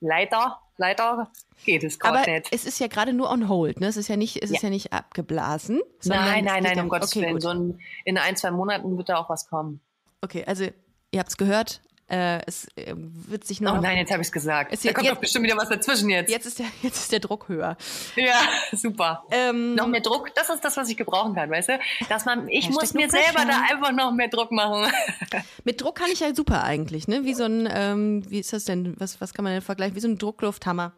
[0.00, 1.30] leider, leider
[1.64, 2.48] geht es gerade nicht.
[2.50, 3.88] Es ist ja gerade nur on hold, ne?
[3.88, 4.56] Es ist ja nicht, es ja.
[4.56, 5.80] ist ja nicht abgeblasen.
[6.04, 7.40] Nein, nein, nein, um Gottes okay, Willen.
[7.40, 9.80] So ein, in ein, zwei Monaten wird da auch was kommen.
[10.20, 10.64] Okay, also
[11.10, 13.74] ihr habt es gehört, äh, es äh, wird sich nur.
[13.74, 14.72] Oh nein, jetzt habe ich es gesagt.
[14.72, 16.30] Es da kommt jetzt, doch bestimmt wieder was dazwischen jetzt.
[16.30, 17.76] Jetzt ist der, jetzt ist der Druck höher.
[18.16, 18.40] Ja,
[18.72, 19.24] super.
[19.30, 21.80] Ähm, noch mehr Druck, das ist das, was ich gebrauchen kann, weißt du?
[22.08, 24.90] Dass man, ich muss mir selber da einfach noch mehr Druck machen.
[25.64, 27.24] Mit Druck kann ich ja super eigentlich, ne?
[27.24, 28.94] Wie so ein, ähm, wie ist das denn?
[28.98, 29.94] Was, was kann man denn vergleichen?
[29.94, 30.92] Wie so ein Drucklufthammer.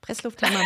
[0.00, 0.60] Presslufthammer.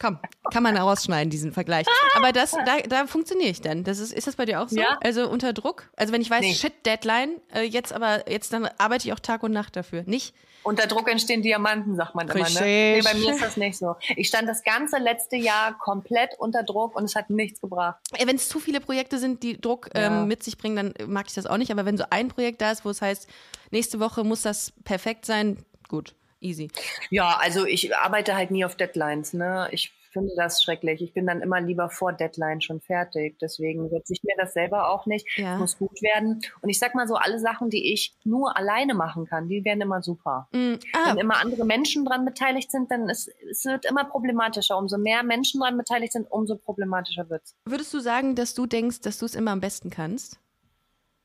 [0.00, 0.18] Komm,
[0.52, 1.86] kann man rausschneiden, diesen Vergleich.
[2.14, 3.84] Aber das, da, da funktioniere ich dann.
[3.84, 4.78] Das ist, ist das bei dir auch so?
[4.78, 4.98] Ja.
[5.02, 5.90] Also unter Druck?
[5.96, 6.54] Also wenn ich weiß, nee.
[6.54, 10.04] shit, Deadline, äh, jetzt aber, jetzt dann arbeite ich auch Tag und Nacht dafür.
[10.06, 10.34] Nicht?
[10.62, 12.48] Unter Druck entstehen Diamanten, sagt man immer.
[12.48, 12.60] Ne?
[12.60, 13.96] Nee, bei mir ist das nicht so.
[14.16, 17.96] Ich stand das ganze letzte Jahr komplett unter Druck und es hat nichts gebracht.
[18.22, 20.24] Wenn es zu viele Projekte sind, die Druck ähm, ja.
[20.24, 21.70] mit sich bringen, dann mag ich das auch nicht.
[21.70, 23.28] Aber wenn so ein Projekt da ist, wo es heißt,
[23.70, 26.68] nächste Woche muss das perfekt sein, gut easy.
[27.10, 29.32] Ja, also ich arbeite halt nie auf Deadlines.
[29.32, 29.68] Ne?
[29.72, 31.02] Ich finde das schrecklich.
[31.02, 33.38] Ich bin dann immer lieber vor Deadline schon fertig.
[33.40, 35.26] Deswegen setze ich mir das selber auch nicht.
[35.36, 35.54] Ja.
[35.54, 36.40] Es muss gut werden.
[36.60, 39.80] Und ich sag mal so, alle Sachen, die ich nur alleine machen kann, die werden
[39.80, 40.48] immer super.
[40.52, 41.10] Mm, ah.
[41.10, 44.76] Wenn immer andere Menschen dran beteiligt sind, dann ist es wird immer problematischer.
[44.76, 47.54] Umso mehr Menschen dran beteiligt sind, umso problematischer wird's.
[47.64, 50.38] Würdest du sagen, dass du denkst, dass du es immer am besten kannst?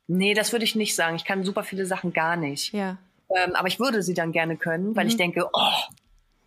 [0.07, 1.15] Nee, das würde ich nicht sagen.
[1.15, 2.73] Ich kann super viele Sachen gar nicht.
[2.73, 2.97] Ja.
[3.29, 5.09] Ähm, aber ich würde sie dann gerne können, weil mhm.
[5.09, 5.71] ich denke, oh,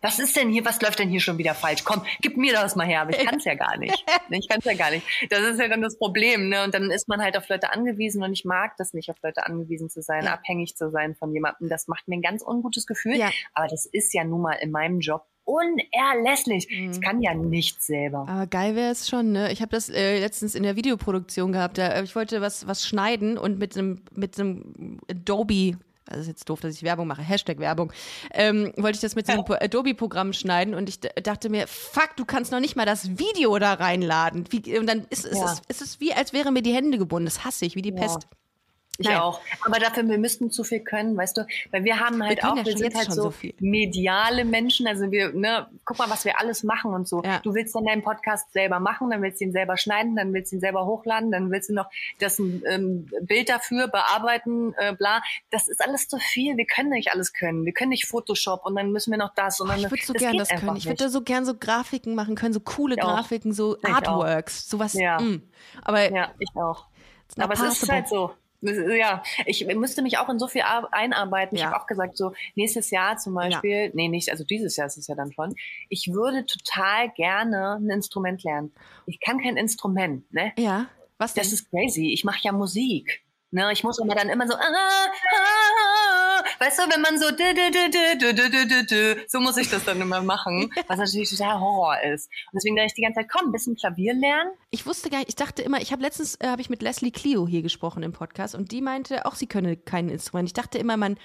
[0.01, 1.83] was ist denn hier, was läuft denn hier schon wieder falsch?
[1.83, 3.01] Komm, gib mir das mal her.
[3.01, 4.05] Aber ich kann es ja gar nicht.
[4.29, 5.05] Ich kann es ja gar nicht.
[5.29, 6.49] Das ist ja dann das Problem.
[6.49, 6.63] Ne?
[6.63, 9.45] Und dann ist man halt auf Leute angewiesen und ich mag das nicht, auf Leute
[9.45, 10.33] angewiesen zu sein, ja.
[10.33, 11.69] abhängig zu sein von jemandem.
[11.69, 13.15] Das macht mir ein ganz ungutes Gefühl.
[13.15, 13.31] Ja.
[13.53, 16.67] Aber das ist ja nun mal in meinem Job unerlässlich.
[16.69, 16.91] Mhm.
[16.91, 18.25] Ich kann ja nichts selber.
[18.27, 19.51] Aber geil wäre es schon, ne?
[19.51, 21.77] Ich habe das äh, letztens in der Videoproduktion gehabt.
[21.77, 26.27] Da, äh, ich wollte was, was schneiden und mit einem mit einem Adobe also ist
[26.27, 27.91] jetzt doof, dass ich Werbung mache, Hashtag Werbung,
[28.33, 29.61] ähm, wollte ich das mit diesem ja.
[29.61, 33.73] Adobe-Programm schneiden und ich dachte mir, fuck, du kannst noch nicht mal das Video da
[33.73, 34.45] reinladen.
[34.49, 35.53] Wie, und dann ist, ist, ja.
[35.53, 37.25] es, ist es wie, als wäre mir die Hände gebunden.
[37.25, 37.95] Das hasse ich, wie die ja.
[37.95, 38.27] Pest.
[38.99, 39.17] Ich Nein.
[39.17, 39.41] auch.
[39.63, 41.45] Aber dafür, wir müssten zu viel können, weißt du?
[41.71, 44.87] Weil wir haben halt wir auch, ja wir sind halt so, so mediale Menschen.
[44.87, 47.21] Also wir, ne, guck mal, was wir alles machen und so.
[47.23, 47.39] Ja.
[47.39, 50.51] Du willst dann deinen Podcast selber machen, dann willst du ihn selber schneiden, dann willst
[50.51, 51.89] du ihn selber hochladen, dann willst du noch
[52.19, 55.21] das ähm, Bild dafür bearbeiten, äh, bla.
[55.51, 56.57] Das ist alles zu viel.
[56.57, 57.65] Wir können nicht alles können.
[57.65, 59.77] Wir können nicht Photoshop und dann müssen wir noch das und dann.
[59.79, 60.75] Ich würde so gern das können.
[60.75, 63.55] Ich würde so gern so Grafiken machen können, so coole ich Grafiken, auch.
[63.55, 64.93] so Artworks, sowas.
[64.93, 65.19] Ja.
[65.19, 65.41] Mh.
[65.83, 66.87] Aber ja, ich auch.
[67.37, 68.31] Aber es ist halt so.
[68.97, 71.57] Ja, ich müsste mich auch in so viel einarbeiten.
[71.57, 71.61] Ja.
[71.61, 73.89] Ich habe auch gesagt, so nächstes Jahr zum Beispiel, ja.
[73.93, 75.55] nee, nicht, also dieses Jahr ist es ja dann schon,
[75.89, 78.73] ich würde total gerne ein Instrument lernen.
[79.05, 80.53] Ich kann kein Instrument, ne?
[80.57, 80.87] Ja.
[81.17, 81.43] Was denn?
[81.43, 82.11] Das ist crazy.
[82.13, 83.23] Ich mache ja Musik.
[83.49, 86.16] Ne, ich muss aber dann immer so, ah, ah, ah,
[86.59, 90.71] weißt du, wenn man so, dü, dü, dü, so muss ich das dann immer machen,
[90.87, 92.29] was natürlich total Horror ist.
[92.51, 94.51] Und deswegen dachte ich die ganze Zeit, komm, ein bisschen Klavier lernen.
[94.71, 97.11] Ich wusste gar nicht, ich dachte immer, ich habe letztens, äh, habe ich mit Leslie
[97.11, 100.49] Clio hier gesprochen im Podcast und die meinte auch, sie könne kein Instrument.
[100.49, 101.17] Ich dachte immer, man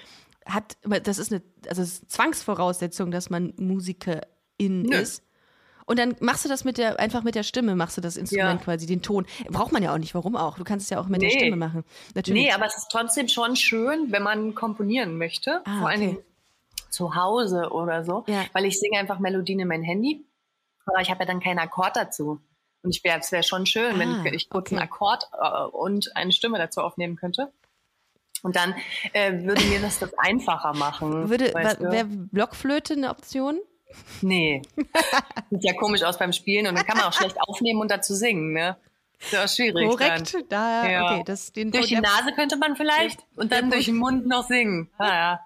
[0.45, 4.23] hat, das ist eine, also ist Zwangsvoraussetzung, dass man Musikerin
[4.59, 4.97] Nö.
[4.97, 5.23] ist.
[5.85, 8.61] Und dann machst du das mit der, einfach mit der Stimme, machst du das Instrument
[8.61, 8.65] ja.
[8.65, 9.25] quasi, den Ton.
[9.49, 10.57] Braucht man ja auch nicht, warum auch?
[10.57, 11.29] Du kannst es ja auch mit nee.
[11.29, 11.83] der Stimme machen.
[12.15, 12.43] Natürlich.
[12.43, 15.61] Nee, aber es ist trotzdem schon schön, wenn man komponieren möchte.
[15.65, 16.23] Ah, vor allem okay.
[16.89, 18.23] zu Hause oder so.
[18.27, 18.45] Ja.
[18.53, 20.25] Weil ich singe einfach Melodien in mein Handy.
[20.85, 22.39] Aber ich habe ja dann keinen Akkord dazu.
[22.81, 24.75] Und ich wäre, es wäre schon schön, ah, wenn ich, ich kurz okay.
[24.75, 27.51] einen Akkord äh, und eine Stimme dazu aufnehmen könnte.
[28.41, 28.75] Und dann
[29.13, 31.29] äh, würde mir das das einfacher machen.
[31.29, 33.59] Würde, wäre Blockflöte eine Option?
[34.21, 34.61] Nee.
[35.49, 38.13] Sieht ja komisch aus beim Spielen und dann kann man auch schlecht aufnehmen und dazu
[38.13, 38.77] singen, ne?
[39.23, 39.89] Ist ja schwierig.
[39.89, 40.43] Korrekt, dann.
[40.49, 41.05] da, ja.
[41.05, 44.47] okay, das, den Durch die Nase könnte man vielleicht und dann durch den Mund noch
[44.47, 44.89] singen.
[44.97, 45.39] Ah, ja.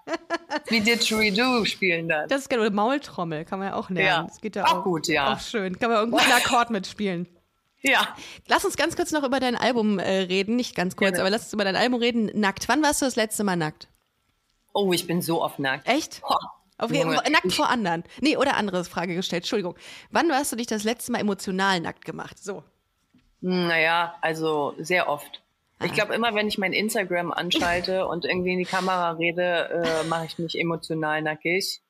[0.68, 2.28] Wie Didgeridoo spielen dann.
[2.28, 4.06] Das ist genau, Maultrommel kann man ja auch lernen.
[4.06, 4.22] Ja.
[4.24, 5.32] Das geht ja auch, auch gut, ja.
[5.32, 5.78] Auch schön.
[5.78, 7.28] Kann man irgendwie einen Akkord mitspielen.
[7.80, 8.08] Ja.
[8.48, 10.56] Lass uns ganz kurz noch über dein Album äh, reden.
[10.56, 11.20] Nicht ganz kurz, Gerne.
[11.20, 12.28] aber lass uns über dein Album reden.
[12.34, 12.68] Nackt.
[12.68, 13.86] Wann warst du das letzte Mal nackt?
[14.74, 15.86] Oh, ich bin so oft nackt.
[15.86, 16.20] Echt?
[16.28, 16.34] Oh.
[16.78, 18.04] Auf jeden Fall nackt vor anderen.
[18.20, 19.42] Nee, oder andere Frage gestellt.
[19.42, 19.76] Entschuldigung.
[20.10, 22.38] Wann hast du dich das letzte Mal emotional nackt gemacht?
[22.38, 22.62] So.
[23.40, 25.42] Naja, also sehr oft.
[25.80, 25.86] Ah.
[25.86, 30.06] Ich glaube, immer wenn ich mein Instagram anschalte und irgendwie in die Kamera rede, äh,
[30.06, 31.82] mache ich mich emotional nackig.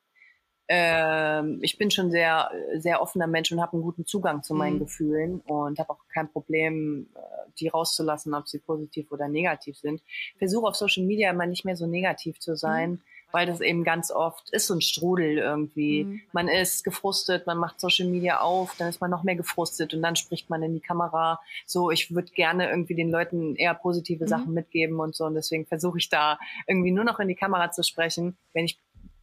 [0.71, 4.77] Ähm, ich bin schon sehr, sehr offener Mensch und habe einen guten Zugang zu meinen
[4.77, 4.81] mhm.
[4.81, 7.21] Gefühlen und habe auch kein Problem, äh,
[7.59, 10.03] die rauszulassen, ob sie positiv oder negativ sind.
[10.39, 12.93] Versuche auf Social Media immer nicht mehr so negativ zu sein.
[12.93, 13.01] Mhm
[13.33, 16.05] weil das eben ganz oft ist so ein Strudel irgendwie.
[16.05, 16.21] Mhm.
[16.33, 20.03] Man ist gefrustet, man macht Social Media auf, dann ist man noch mehr gefrustet und
[20.03, 21.41] dann spricht man in die Kamera.
[21.67, 24.29] So, ich würde gerne irgendwie den Leuten eher positive mhm.
[24.29, 27.71] Sachen mitgeben und so und deswegen versuche ich da irgendwie nur noch in die Kamera
[27.71, 28.79] zu sprechen, wenn ich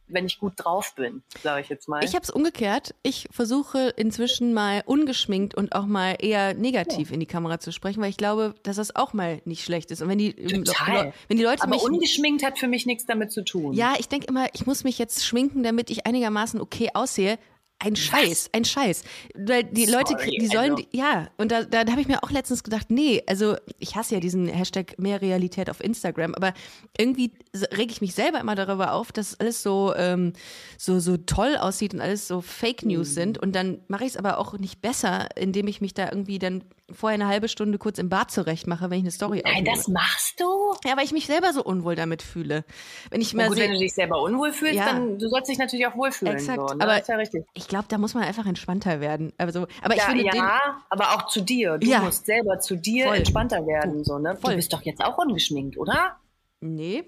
[0.08, 2.04] wenn ich gut drauf bin, sage ich jetzt mal.
[2.04, 2.94] Ich habe es umgekehrt.
[3.02, 7.14] Ich versuche inzwischen mal ungeschminkt und auch mal eher negativ ja.
[7.14, 10.02] in die Kamera zu sprechen, weil ich glaube, dass das auch mal nicht schlecht ist.
[10.02, 11.12] Und wenn die, Total.
[11.28, 13.72] wenn die Leute Aber mich, ungeschminkt hat für mich nichts damit zu tun.
[13.72, 17.38] Ja, ich denke immer, ich muss mich jetzt schminken, damit ich einigermaßen okay aussehe.
[17.78, 19.04] Ein Scheiß, ein Scheiß.
[19.34, 20.84] Weil die Sorry, Leute, die sollen, also.
[20.92, 24.20] ja, und da, da habe ich mir auch letztens gedacht, nee, also ich hasse ja
[24.20, 26.54] diesen Hashtag mehr Realität auf Instagram, aber
[26.96, 30.32] irgendwie reg ich mich selber immer darüber auf, dass alles so, ähm,
[30.78, 33.14] so, so toll aussieht und alles so Fake News mhm.
[33.14, 33.38] sind.
[33.38, 36.64] Und dann mache ich es aber auch nicht besser, indem ich mich da irgendwie dann
[36.92, 39.76] vorher eine halbe Stunde kurz im Bad zurecht mache, wenn ich eine Story Nein, aufnehme.
[39.76, 40.74] das machst du?
[40.84, 42.64] Ja, weil ich mich selber so unwohl damit fühle.
[43.10, 44.86] Wenn ich mal gut, wenn du dich selber unwohl fühlst, ja.
[44.86, 46.36] dann du sollst dich natürlich auch wohlfühlen.
[46.36, 46.82] Exakt, so, ne?
[46.82, 49.32] aber ja ich glaube, da muss man einfach entspannter werden.
[49.38, 50.42] Also, aber ja, ich finde ja, den,
[50.90, 51.78] aber auch zu dir.
[51.78, 53.16] Du musst selber zu dir Voll.
[53.16, 54.04] entspannter werden.
[54.04, 54.38] So, ne?
[54.40, 56.16] Du bist doch jetzt auch ungeschminkt, oder?
[56.74, 57.04] Nee.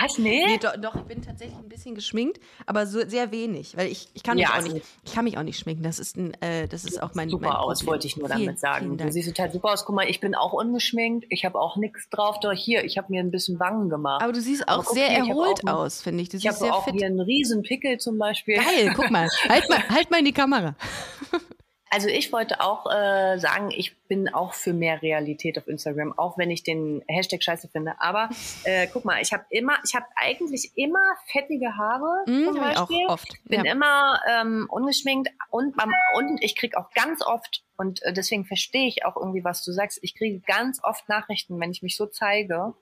[0.00, 0.18] Was?
[0.18, 0.44] Nee?
[0.46, 4.08] nee doch, doch, ich bin tatsächlich ein bisschen geschminkt, aber so sehr wenig, weil ich,
[4.14, 5.82] ich kann mich ja, auch also nicht, ich kann mich auch nicht schminken.
[5.82, 8.40] Das ist ein, äh, das ist auch mein super mein aus, wollte ich nur vielen,
[8.40, 8.96] damit sagen.
[8.96, 9.84] Du siehst total super aus.
[9.84, 11.26] Guck mal, ich bin auch ungeschminkt.
[11.28, 12.40] Ich habe auch nichts drauf.
[12.40, 14.22] Doch hier, ich habe mir ein bisschen Wangen gemacht.
[14.22, 16.28] Aber du siehst auch sehr hier, erholt aus, finde ich.
[16.28, 16.94] Du ich habe auch fit.
[16.94, 18.56] hier einen riesen Pickel zum Beispiel.
[18.56, 20.74] Geil, guck mal, halt mal, halt mal in die Kamera.
[21.94, 26.36] Also ich wollte auch äh, sagen, ich bin auch für mehr Realität auf Instagram, auch
[26.36, 27.94] wenn ich den Hashtag scheiße finde.
[28.00, 28.30] Aber
[28.64, 32.96] äh, guck mal, ich habe immer, ich habe eigentlich immer fettige Haare mm, zum Beispiel.
[32.96, 33.28] Ich auch oft.
[33.44, 33.70] Bin ja.
[33.70, 35.76] immer ähm, ungeschminkt und,
[36.16, 39.70] und ich krieg auch ganz oft und äh, deswegen verstehe ich auch irgendwie, was du
[39.70, 40.00] sagst.
[40.02, 42.74] Ich kriege ganz oft Nachrichten, wenn ich mich so zeige,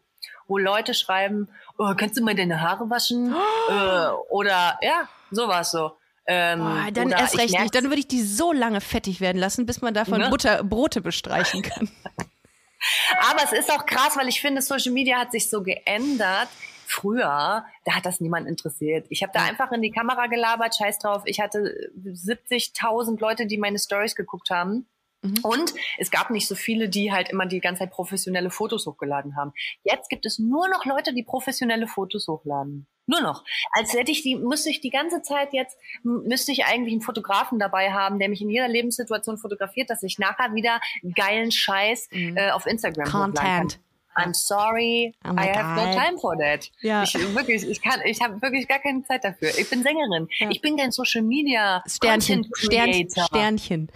[0.46, 3.34] wo Leute schreiben, oh, kannst du mal deine Haare waschen?
[3.34, 3.38] Oh.
[3.72, 5.92] Äh, oder ja, sowas so.
[6.26, 7.74] Ähm, Boah, dann erst recht nicht.
[7.74, 10.30] Dann würde ich die so lange fettig werden lassen, bis man davon ne?
[10.30, 11.90] Butter, Brote bestreichen kann.
[13.20, 16.48] Aber es ist auch krass, weil ich finde, Social Media hat sich so geändert.
[16.86, 19.06] Früher, da hat das niemand interessiert.
[19.08, 21.22] Ich habe da einfach in die Kamera gelabert, scheiß drauf.
[21.24, 24.86] Ich hatte 70.000 Leute, die meine Stories geguckt haben.
[25.22, 25.38] Mhm.
[25.42, 29.36] Und es gab nicht so viele, die halt immer die ganze Zeit professionelle Fotos hochgeladen
[29.36, 29.52] haben.
[29.84, 32.86] Jetzt gibt es nur noch Leute, die professionelle Fotos hochladen.
[33.06, 33.44] Nur noch.
[33.72, 37.58] Als hätte ich die, müsste ich die ganze Zeit jetzt, müsste ich eigentlich einen Fotografen
[37.58, 40.80] dabei haben, der mich in jeder Lebenssituation fotografiert, dass ich nachher wieder
[41.16, 42.36] geilen Scheiß mhm.
[42.36, 43.80] äh, auf Instagram Content.
[44.14, 45.86] I'm sorry, oh I have God.
[45.86, 46.70] no time for that.
[46.82, 47.02] Ja.
[47.02, 49.48] Ich wirklich, ich kann, ich habe wirklich gar keine Zeit dafür.
[49.58, 50.28] Ich bin Sängerin.
[50.38, 50.50] Ja.
[50.50, 53.90] Ich bin kein Social Media Sternchen, Sternchen, Sternchen.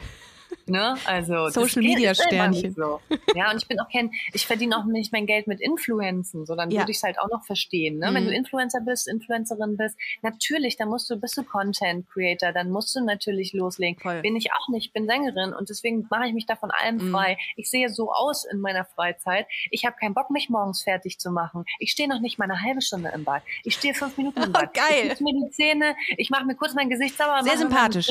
[0.68, 0.96] Ne?
[1.04, 2.74] Also Social Media Sternchen.
[2.74, 3.00] So.
[3.34, 6.70] Ja, und ich bin auch kein, ich verdiene auch nicht mein Geld mit Influenzen, sondern
[6.70, 6.80] ja.
[6.80, 7.98] würde ich es halt auch noch verstehen.
[7.98, 8.10] Ne?
[8.10, 8.14] Mhm.
[8.14, 12.70] Wenn du Influencer bist, Influencerin bist, natürlich, dann musst du, bist du Content Creator, dann
[12.70, 14.00] musst du natürlich loslegen.
[14.00, 14.22] Voll.
[14.22, 17.12] Bin ich auch nicht, bin Sängerin und deswegen mache ich mich da von allem mhm.
[17.12, 17.38] frei.
[17.56, 19.46] Ich sehe so aus in meiner Freizeit.
[19.70, 21.64] Ich habe keinen Bock, mich morgens fertig zu machen.
[21.78, 23.42] Ich stehe noch nicht mal eine halbe Stunde im Bad.
[23.62, 24.70] Ich stehe fünf Minuten im Bad.
[24.70, 25.12] Oh, geil.
[25.12, 27.42] Ich mir die Zähne, ich mache mir kurz mein Gesicht sauber.
[27.44, 28.08] Sehr sympathisch.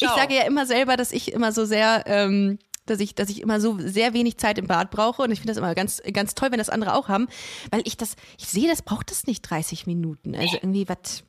[0.00, 3.40] Ich sage ja immer selber, dass ich immer so sehr, ähm, dass ich, dass ich
[3.40, 6.34] immer so sehr wenig Zeit im Bad brauche und ich finde das immer ganz, ganz
[6.34, 7.28] toll, wenn das andere auch haben,
[7.70, 10.34] weil ich das, ich sehe, das braucht das nicht 30 Minuten.
[10.34, 11.24] Also irgendwie was.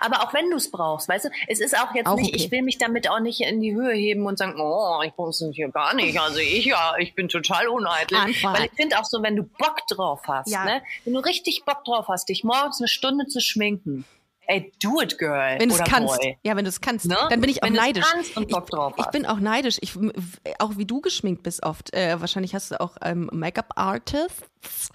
[0.00, 2.44] Aber auch wenn du es brauchst, weißt du, es ist auch jetzt auch nicht, okay.
[2.44, 5.30] ich will mich damit auch nicht in die Höhe heben und sagen, oh, ich brauche
[5.30, 6.18] es hier gar nicht.
[6.18, 8.16] Also ich ja, ich bin total uneitel.
[8.16, 10.64] Weil ich finde auch so, wenn du Bock drauf hast, ja.
[10.64, 14.04] ne, wenn du richtig Bock drauf hast, dich morgens eine Stunde zu schminken,
[14.46, 15.58] Ey, do it, girl.
[15.58, 16.20] Wenn du es kannst.
[16.20, 16.36] Boy.
[16.42, 17.06] Ja, wenn du es kannst.
[17.06, 17.16] Ne?
[17.30, 18.04] Dann bin ich auch wenn neidisch.
[18.34, 19.78] und Bock drauf ich, ich bin auch neidisch.
[19.80, 19.96] Ich,
[20.58, 21.94] auch wie du geschminkt bist oft.
[21.94, 24.90] Äh, wahrscheinlich hast du auch ähm, Make-up-Artists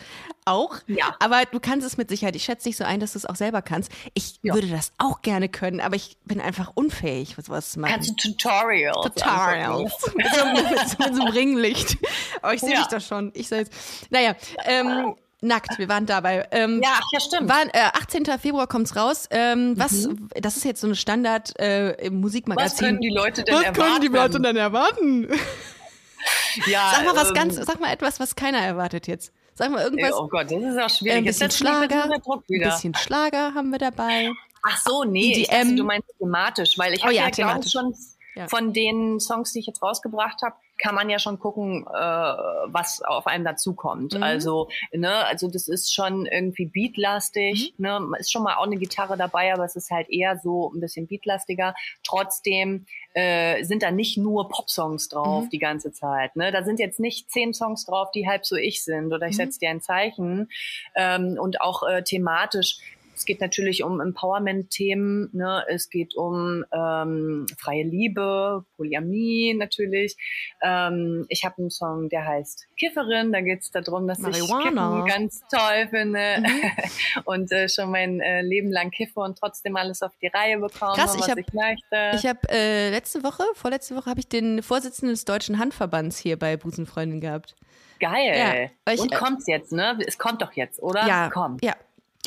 [0.46, 0.76] auch.
[0.88, 1.16] Ja.
[1.20, 2.36] Aber du kannst es mit Sicherheit.
[2.36, 3.92] Ich schätze dich so ein, dass du es auch selber kannst.
[4.14, 4.54] Ich ja.
[4.54, 7.94] würde das auch gerne können, aber ich bin einfach unfähig, was zu machen.
[7.94, 8.98] Kannst du Tutorials?
[9.02, 10.12] Tutorials.
[10.16, 11.98] mit, so, mit, mit, so einem Ringlicht.
[12.42, 12.80] Aber ich sehe ja.
[12.80, 13.32] mich da schon.
[13.34, 13.66] Ich sehe
[14.10, 14.36] Naja,
[14.66, 16.48] ähm, Nackt, wir waren dabei.
[16.52, 17.48] Ähm, ja, ja, stimmt.
[17.48, 18.26] War, äh, 18.
[18.40, 19.28] Februar kommt's raus.
[19.30, 20.30] Ähm, was, mhm.
[20.42, 22.72] Das ist jetzt so eine Standard äh, Musikmagazin.
[22.72, 23.80] Was können die Leute denn was erwarten?
[23.80, 25.28] Was können die Leute denn erwarten?
[26.66, 29.32] ja, sag mal was ähm, ganz, sag mal etwas, was keiner erwartet jetzt.
[29.54, 30.14] Sag mal irgendwas.
[30.14, 31.18] Oh Gott, das ist auch schwierig.
[31.18, 34.32] Ein bisschen Schlager, ein bisschen Schlager haben wir dabei.
[34.64, 35.42] Ach so, nee, EDM.
[35.42, 37.96] Ich dachte, du meinst thematisch, weil ich oh, habe ja, ja schon
[38.36, 38.48] ja.
[38.48, 43.02] von den Songs, die ich jetzt rausgebracht habe, kann man ja schon gucken, äh, was
[43.02, 44.14] auf einem dazukommt.
[44.14, 44.24] Mhm.
[44.24, 47.86] Also, ne, also das ist schon irgendwie beatlastig, mhm.
[47.86, 50.80] ne, ist schon mal auch eine Gitarre dabei, aber es ist halt eher so ein
[50.80, 51.76] bisschen beatlastiger.
[52.04, 55.50] Trotzdem äh, sind da nicht nur Popsongs drauf mhm.
[55.50, 56.36] die ganze Zeit.
[56.36, 56.52] Ne?
[56.52, 59.44] Da sind jetzt nicht zehn Songs drauf, die halb so ich sind oder ich mhm.
[59.44, 60.50] setze dir ein Zeichen.
[60.96, 62.80] Ähm, und auch äh, thematisch
[63.18, 65.64] es geht natürlich um Empowerment-Themen, ne?
[65.68, 70.16] es geht um ähm, freie Liebe, Polyamie natürlich.
[70.62, 75.00] Ähm, ich habe einen Song, der heißt Kifferin, da geht es darum, dass Marihuana.
[75.00, 77.22] ich Kiffen ganz toll finde mhm.
[77.26, 80.94] und äh, schon mein äh, Leben lang kiffe und trotzdem alles auf die Reihe bekomme,
[80.94, 82.12] Krass, ich was hab, ich möchte.
[82.14, 86.38] Ich habe äh, letzte Woche, vorletzte Woche, habe ich den Vorsitzenden des Deutschen Handverbands hier
[86.38, 87.56] bei Busenfreundin gehabt.
[88.00, 88.70] Geil.
[88.86, 89.98] Ja, ich, und kommt's jetzt, ne?
[90.06, 91.08] Es kommt doch jetzt, oder?
[91.08, 91.66] Ja, kommt.
[91.66, 91.74] Ja,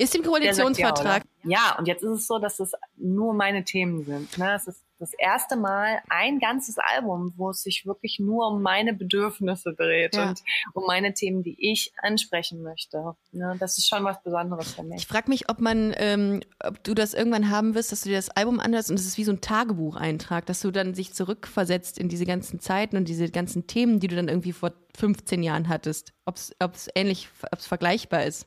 [0.00, 1.24] ist im Koalitionsvertrag.
[1.44, 4.36] Ja, ja, und jetzt ist es so, dass es nur meine Themen sind.
[4.38, 4.54] Ne?
[4.54, 8.92] Es ist das erste Mal ein ganzes Album, wo es sich wirklich nur um meine
[8.92, 10.28] Bedürfnisse dreht ja.
[10.28, 10.42] und
[10.74, 13.14] um meine Themen, die ich ansprechen möchte.
[13.32, 13.56] Ne?
[13.58, 14.98] Das ist schon was Besonderes für mich.
[15.02, 18.16] Ich frage mich, ob man, ähm, ob du das irgendwann haben wirst, dass du dir
[18.16, 21.98] das Album anhörst und es ist wie so ein Tagebucheintrag, dass du dann sich zurückversetzt
[21.98, 25.68] in diese ganzen Zeiten und diese ganzen Themen, die du dann irgendwie vor 15 Jahren
[25.68, 26.12] hattest.
[26.26, 28.46] Ob es ähnlich, ob es vergleichbar ist.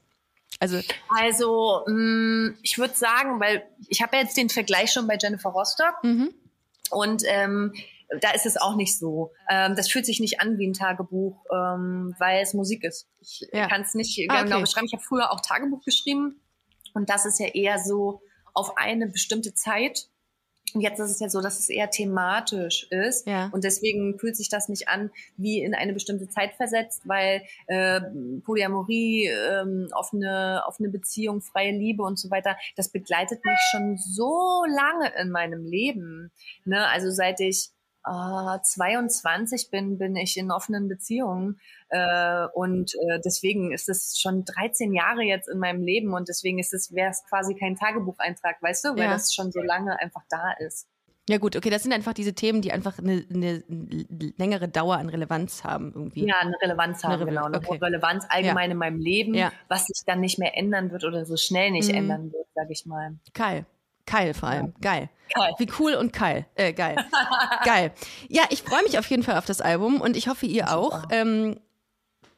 [0.59, 0.79] Also,
[1.19, 5.17] also mh, mm, ich würde sagen, weil ich habe ja jetzt den Vergleich schon bei
[5.21, 6.33] Jennifer Rostock mhm.
[6.89, 7.73] und ähm,
[8.21, 9.31] da ist es auch nicht so.
[9.49, 13.07] Ähm, das fühlt sich nicht an wie ein Tagebuch, ähm, weil es Musik ist.
[13.21, 13.67] Ich ja.
[13.67, 14.65] kann es nicht ah, genau okay.
[14.65, 14.87] beschreiben.
[14.87, 16.39] Ich habe früher auch Tagebuch geschrieben
[16.93, 18.21] Und das ist ja eher so
[18.53, 20.07] auf eine bestimmte Zeit
[20.73, 23.27] und jetzt ist es ja so, dass es eher thematisch ist.
[23.27, 23.49] Ja.
[23.51, 28.01] Und deswegen fühlt sich das nicht an wie in eine bestimmte Zeit versetzt, weil äh,
[28.43, 34.63] Polyamorie, ähm, offene, offene Beziehung, freie Liebe und so weiter, das begleitet mich schon so
[34.67, 36.31] lange in meinem Leben.
[36.65, 36.87] Ne?
[36.87, 37.69] Also seit ich
[38.05, 41.59] äh, 22 bin, bin ich in offenen Beziehungen.
[41.89, 46.59] Äh, und äh, deswegen ist es schon 13 Jahre jetzt in meinem Leben und deswegen
[46.59, 49.13] ist es, wäre es quasi kein Tagebucheintrag, weißt du, weil ja.
[49.13, 50.87] das schon so lange einfach da ist.
[51.29, 53.63] Ja gut, okay, das sind einfach diese Themen, die einfach eine, eine
[54.37, 56.27] längere Dauer an Relevanz haben irgendwie.
[56.27, 57.45] Ja, eine Relevanz haben, eine genau.
[57.45, 57.77] Eine okay.
[57.81, 58.73] Relevanz allgemein ja.
[58.73, 59.53] in meinem Leben, ja.
[59.69, 61.97] was sich dann nicht mehr ändern wird oder so schnell nicht mhm.
[61.97, 63.15] ändern wird, sag ich mal.
[63.33, 63.65] Geil.
[64.05, 64.73] Keil vor allem.
[64.81, 65.09] Geil.
[65.33, 65.53] Geil.
[65.57, 66.45] Wie cool und geil.
[66.55, 66.95] Äh, geil.
[67.63, 67.91] geil.
[68.29, 71.05] Ja, ich freue mich auf jeden Fall auf das Album und ich hoffe, ihr auch.
[71.09, 71.59] Ähm,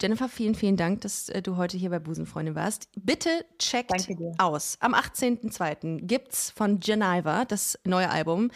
[0.02, 2.90] Jennifer, vielen, vielen Dank, dass äh, du heute hier bei Busenfreundin warst.
[2.96, 3.94] Bitte checkt
[4.38, 4.78] aus.
[4.82, 6.06] Am 18.02.
[6.06, 8.52] gibt's von Geneva das neue Album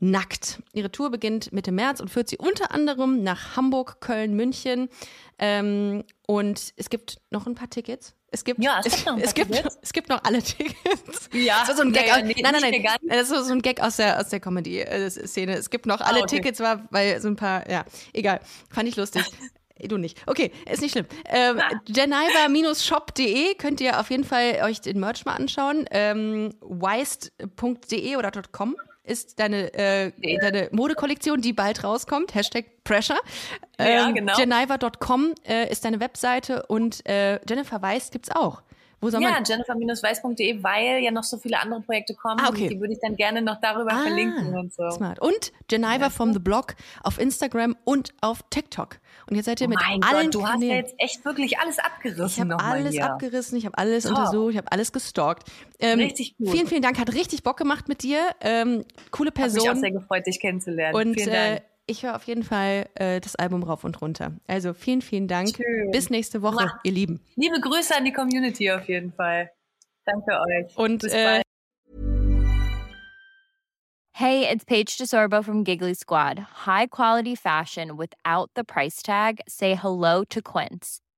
[0.00, 0.62] Nackt.
[0.72, 4.88] Ihre Tour beginnt Mitte März und führt sie unter anderem nach Hamburg, Köln, München.
[5.38, 8.14] Ähm, und es gibt noch ein paar Tickets.
[8.30, 9.50] Es gibt, ja, es, gibt noch, es, gibt,
[9.82, 11.30] es gibt noch alle Tickets.
[11.32, 12.06] Ja, das war so ein Gag.
[12.06, 12.96] Ja, ja, nee, nein, nein, nein.
[13.08, 15.56] Das ist so ein Gag aus der, aus der Comedy-Szene.
[15.56, 16.36] Es gibt noch alle ah, okay.
[16.36, 18.40] Tickets, war, weil so ein paar, ja, egal.
[18.70, 19.24] Fand ich lustig.
[19.86, 20.20] Du nicht.
[20.26, 21.06] Okay, ist nicht schlimm.
[21.26, 25.84] Ähm, Geneva-shop.de könnt ihr auf jeden Fall euch den Merch mal anschauen.
[25.92, 28.74] Ähm, Weist.de oder .com
[29.08, 32.34] ist deine, äh, deine Modekollektion, die bald rauskommt.
[32.34, 33.18] Hashtag Pressure.
[33.78, 34.36] Ähm, ja, genau.
[34.36, 38.62] Geneva.com äh, ist deine Webseite und äh, Jennifer Weiß gibt's auch.
[39.00, 42.40] Wo soll ja, jennifer-weiß.de, weil ja noch so viele andere Projekte kommen.
[42.40, 42.68] Ah, okay.
[42.68, 44.90] Die würde ich dann gerne noch darüber ah, verlinken und so.
[44.90, 45.20] Smart.
[45.20, 46.10] Und Geneva ja.
[46.10, 46.74] from the Blog
[47.04, 48.98] auf Instagram und auf TikTok.
[49.30, 50.54] Und jetzt seid ihr mit mein allen Gott, du Kanälen.
[50.54, 52.46] hast ja jetzt echt wirklich alles abgerissen.
[52.46, 53.04] Ich habe alles hier.
[53.04, 54.18] abgerissen, ich habe alles Top.
[54.18, 55.48] untersucht, ich habe alles gestalkt.
[55.78, 56.50] Ähm, richtig gut.
[56.50, 56.98] Vielen, vielen Dank.
[56.98, 58.20] Hat richtig Bock gemacht mit dir.
[58.40, 59.60] Ähm, coole Person.
[59.60, 60.96] Hat mich auch sehr gefreut, dich kennenzulernen.
[60.96, 61.60] Und vielen Dank.
[61.60, 64.32] Äh, ich höre auf jeden Fall äh, das Album rauf und runter.
[64.46, 65.56] Also vielen, vielen Dank.
[65.56, 65.90] Schön.
[65.90, 66.78] Bis nächste Woche, Mach.
[66.84, 67.20] ihr Lieben.
[67.34, 69.50] Liebe Grüße an die Community auf jeden Fall.
[70.04, 70.76] Danke euch.
[70.76, 71.42] Und Bis äh,
[74.12, 76.40] Hey, it's Paige DeSorbo from Giggly Squad.
[76.66, 79.40] High quality fashion without the price tag.
[79.48, 81.00] Say hello to Quince.